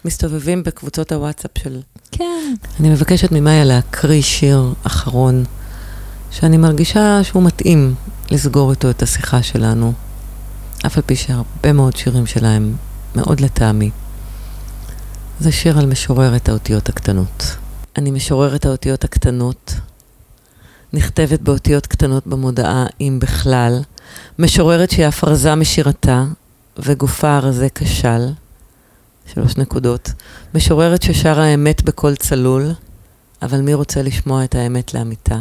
מסתובבים 0.06 0.62
בקבוצות 0.62 1.12
הוואטסאפ 1.12 1.50
של... 1.58 1.80
כן. 2.12 2.54
אני 2.80 2.90
מבקשת 2.90 3.32
ממאיה 3.32 3.64
להקריא 3.64 4.22
שיר 4.22 4.74
אחרון, 4.82 5.44
שאני 6.30 6.56
מרגישה 6.56 7.20
שהוא 7.22 7.42
מתאים 7.42 7.94
לסגור 8.30 8.70
איתו 8.70 8.90
את 8.90 9.02
השיחה 9.02 9.42
שלנו, 9.42 9.92
אף 10.86 10.96
על 10.96 11.02
פי 11.06 11.16
שהרבה 11.16 11.72
מאוד 11.72 11.96
שירים 11.96 12.26
שלהם 12.26 12.76
מאוד 13.14 13.40
לטעמי. 13.40 13.90
זה 15.40 15.52
שיר 15.52 15.78
על 15.78 15.86
משוררת 15.86 16.48
האותיות 16.48 16.88
הקטנות. 16.88 17.56
אני 17.96 18.10
משוררת 18.10 18.64
האותיות 18.64 19.04
הקטנות, 19.04 19.74
נכתבת 20.92 21.40
באותיות 21.40 21.86
קטנות 21.86 22.26
במודעה, 22.26 22.86
אם 23.00 23.18
בכלל, 23.22 23.80
משוררת 24.38 24.90
שהיא 24.90 25.06
הפרזה 25.06 25.54
משירתה, 25.54 26.24
וגופה 26.78 27.36
הרזה 27.36 27.68
כשל. 27.74 28.26
שלוש 29.34 29.56
נקודות. 29.56 30.10
משוררת 30.54 31.02
ששרה 31.02 31.44
האמת 31.44 31.82
בקול 31.82 32.14
צלול, 32.14 32.70
אבל 33.42 33.60
מי 33.60 33.74
רוצה 33.74 34.02
לשמוע 34.02 34.44
את 34.44 34.54
האמת 34.54 34.94
לאמיתה? 34.94 35.40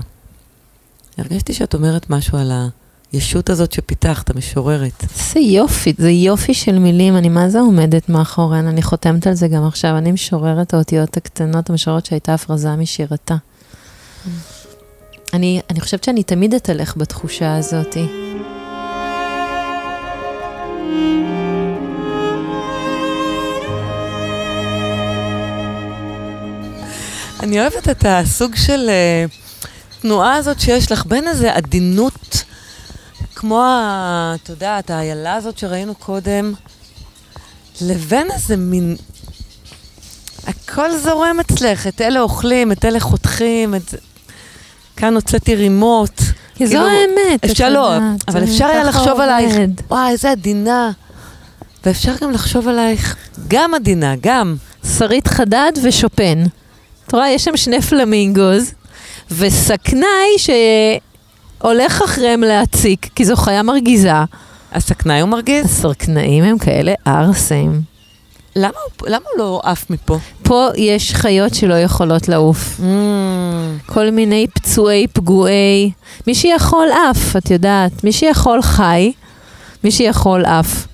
הרגשתי 1.18 1.54
שאת 1.54 1.74
אומרת 1.74 2.10
משהו 2.10 2.38
על 2.38 2.52
הישות 3.12 3.50
הזאת 3.50 3.72
שפיתחת, 3.72 4.30
המשוררת. 4.30 5.04
זה 5.34 5.40
יופי, 5.40 5.94
זה 5.98 6.10
יופי 6.10 6.54
של 6.54 6.80
מילים, 6.80 7.18
אני 7.18 7.30
מה 7.30 7.50
זה 7.50 7.60
עומדת 7.60 8.10
מאחוריהן, 8.10 8.68
אני 8.68 8.82
חותמת 8.82 9.28
על 9.28 9.34
זה 9.34 9.48
גם 9.48 9.68
עכשיו, 9.68 9.98
אני 9.98 10.12
משוררת 10.12 10.74
האותיות 10.74 11.18
הקטנות, 11.18 11.70
המשוררת 11.70 12.06
שהייתה 12.06 12.34
הפרזה 12.34 12.76
משירתה. 12.76 13.36
אני, 15.34 15.62
אני 15.70 15.82
חושבת 15.82 16.04
שאני 16.04 16.24
תמיד 16.24 16.54
אתהלך 16.54 16.98
בתחושה 16.98 17.58
הזאתי. 17.58 18.35
אני 27.46 27.62
אוהבת 27.62 27.90
את 27.90 28.06
הסוג 28.08 28.56
של 28.56 28.90
uh, 28.90 30.02
תנועה 30.02 30.36
הזאת 30.36 30.60
שיש 30.60 30.92
לך 30.92 31.06
בין 31.06 31.28
איזה 31.28 31.54
עדינות 31.54 32.44
כמו, 33.36 33.64
את 34.36 34.50
יודעת, 34.50 34.90
האיילה 34.90 35.34
הזאת 35.34 35.58
שראינו 35.58 35.96
קודם, 35.96 36.54
לבין 37.82 38.32
איזה 38.32 38.58
מין... 38.58 38.96
הכל 40.48 40.98
זורם 40.98 41.40
אצלך, 41.40 41.88
את 41.88 42.02
אלה 42.02 42.22
אוכלים, 42.22 42.72
את 42.72 42.86
אלה 42.86 43.00
חותכים, 43.00 43.76
את 43.76 43.90
זה... 43.90 43.98
כאן 44.98 45.16
הוצאתי 45.16 45.56
רימות. 45.56 46.22
כי 46.56 46.68
זו 46.68 46.74
כאילו, 46.74 46.88
האמת, 46.88 47.46
את 47.46 47.52
אפשר 47.52 47.70
לא, 47.70 47.98
אבל 48.28 48.44
אפשר 48.44 48.66
היה 48.66 48.84
לחשוב 48.84 49.20
עלייך. 49.20 49.56
וואי, 49.90 50.12
איזה 50.12 50.32
עדינה. 50.32 50.92
ואפשר 51.86 52.14
גם 52.22 52.32
לחשוב 52.32 52.68
עלייך 52.68 53.16
גם 53.48 53.74
עדינה, 53.74 54.14
גם. 54.22 54.56
שרית 54.98 55.28
חדד 55.28 55.72
ושופן. 55.84 56.44
את 57.08 57.14
רואה, 57.14 57.30
יש 57.30 57.44
שם 57.44 57.58
שני 57.58 57.82
פלמינגוז, 57.82 58.74
וסכנאי 59.32 60.58
שהולך 61.62 62.02
אחריהם 62.06 62.42
להציק, 62.42 63.10
כי 63.16 63.26
זו 63.26 63.36
חיה 63.36 63.64
מרגיזה. 63.64 64.12
הסכנאי 64.72 65.22
הוא 65.22 65.30
מרגיז? 65.30 65.66
הסרקנאים 65.66 66.44
הם 66.44 66.58
כאלה 66.58 66.94
ערסים. 67.06 67.82
למה 68.56 68.72
למה 69.06 69.26
הוא 69.34 69.40
לא 69.40 69.62
עף 69.64 69.90
מפה? 69.90 70.20
פה 70.44 70.68
יש 70.78 71.14
חיות 71.14 71.56
שלא 71.56 71.74
יכולות 71.74 72.30
לעוף. 72.30 72.80
כל 73.86 74.12
מיני 74.12 74.48
פצועי, 74.54 75.08
פגועי. 75.14 75.92
מי 76.28 76.36
שיכול 76.36 76.88
עף, 76.92 77.36
את 77.36 77.52
יודעת. 77.52 78.04
מי 78.04 78.12
שיכול 78.12 78.62
חי, 78.62 79.12
מי 79.84 79.92
שיכול 79.92 80.46
עף. 80.46 80.88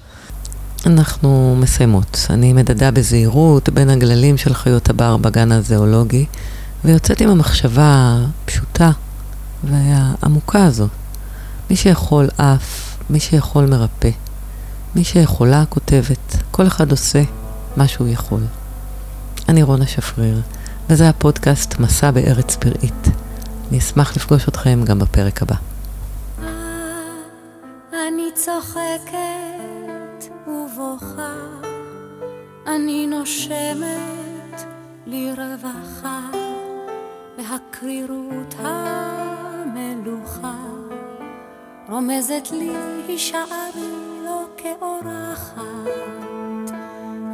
אנחנו 0.85 1.55
מסיימות. 1.59 2.27
אני 2.29 2.53
מדדה 2.53 2.91
בזהירות 2.91 3.69
בין 3.69 3.89
הגללים 3.89 4.37
של 4.37 4.53
חיות 4.53 4.89
הבר 4.89 5.17
בגן 5.17 5.51
הזואולוגי, 5.51 6.25
ויוצאת 6.85 7.21
עם 7.21 7.29
המחשבה 7.29 8.17
הפשוטה 8.45 8.91
והעמוקה 9.63 10.65
הזו. 10.65 10.87
מי 11.69 11.75
שיכול 11.75 12.27
עף, 12.37 12.97
מי 13.09 13.19
שיכול 13.19 13.65
מרפא. 13.65 14.09
מי 14.95 15.03
שיכולה 15.03 15.63
כותבת. 15.69 16.35
כל 16.51 16.67
אחד 16.67 16.91
עושה 16.91 17.21
מה 17.77 17.87
שהוא 17.87 18.07
יכול. 18.07 18.43
אני 19.49 19.63
רונה 19.63 19.87
שפריר, 19.87 20.41
וזה 20.89 21.09
הפודקאסט 21.09 21.79
מסע 21.79 22.11
בארץ 22.11 22.55
פראית. 22.55 23.07
אני 23.69 23.79
אשמח 23.79 24.15
לפגוש 24.15 24.47
אתכם 24.47 24.81
גם 24.85 24.99
בפרק 24.99 25.41
הבא. 25.41 25.55
אני 27.91 28.27
צוחקת 28.35 29.40
ובוכה, 30.81 31.35
אני 32.67 33.07
נושמת 33.07 34.61
לרווחה, 35.05 36.19
והקרירות 37.37 38.55
המלוכה. 38.57 40.55
רומזת 41.89 42.47
לי 42.51 42.71
הישארי 43.07 43.91
לא 44.25 44.45
כאורחת. 44.57 45.61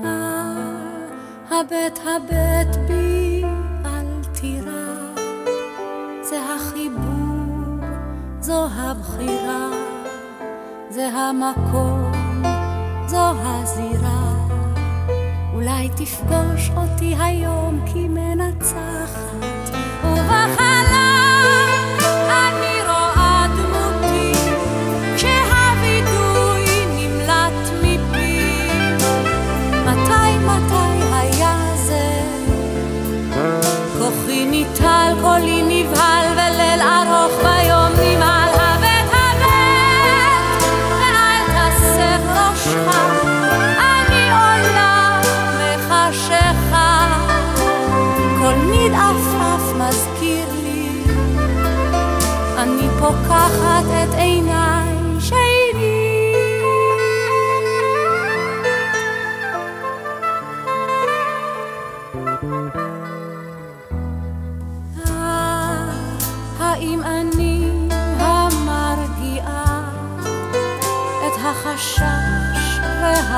אה, 0.06 0.54
הבט 1.50 2.00
הבט 2.06 2.78
בי 2.88 3.44
אל 3.86 4.24
תירא, 4.42 5.14
זה 6.22 6.40
החיבור, 6.56 7.88
זו 8.42 8.68
הבחירה, 8.72 9.70
זה 10.90 11.08
המקום, 11.08 11.97
זו 13.08 13.34
הזירה. 13.42 14.34
אולי 15.54 15.90
תפגוש 15.90 16.72
אותי 16.78 17.16
היום 17.20 17.80
כמנצחת, 17.94 19.36
ובחלום 20.04 20.67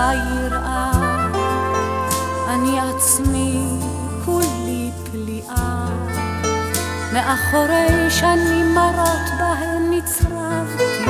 והיראה? 0.09 0.91
אני 2.49 2.79
עצמי 2.79 3.63
כולי 4.25 4.91
פליאה, 5.11 5.85
מאחורי 7.13 8.09
שנים 8.09 8.75
מרות 8.75 9.29
בהן 9.39 9.91
נצרבתי. 9.91 11.05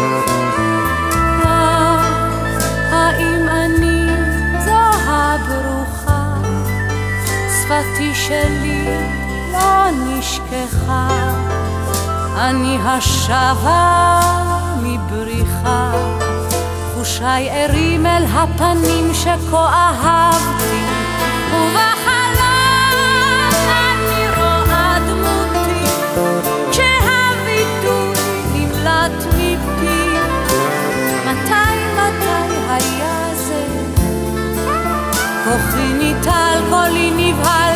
האם 2.91 3.47
אני 3.49 4.07
זו 4.65 4.99
הברוכה? 5.07 6.33
שפתי 7.61 8.15
שלי 8.15 8.87
לא 9.51 9.91
נשכחה, 9.91 11.07
אני 12.37 12.77
השבה 12.83 14.19
מבריחה, 14.83 15.91
ראשי 17.09 17.49
ערים 17.49 18.05
אל 18.05 18.25
הפנים 18.33 19.13
שכה 19.13 19.69
אהבתי 19.73 20.81
ובחלום 21.53 22.49
אני 23.69 24.25
רואה 24.37 24.97
דמותי 25.07 25.85
כשהביטוי 26.71 28.13
נמלט 28.53 29.25
מפי 29.27 30.17
מתי 31.25 31.75
מתי 31.95 32.55
היה 32.69 33.35
זה? 33.35 33.63
כוחי 35.45 35.93
ניטל 35.93 36.59
קולי 36.69 37.11
נבהל 37.17 37.68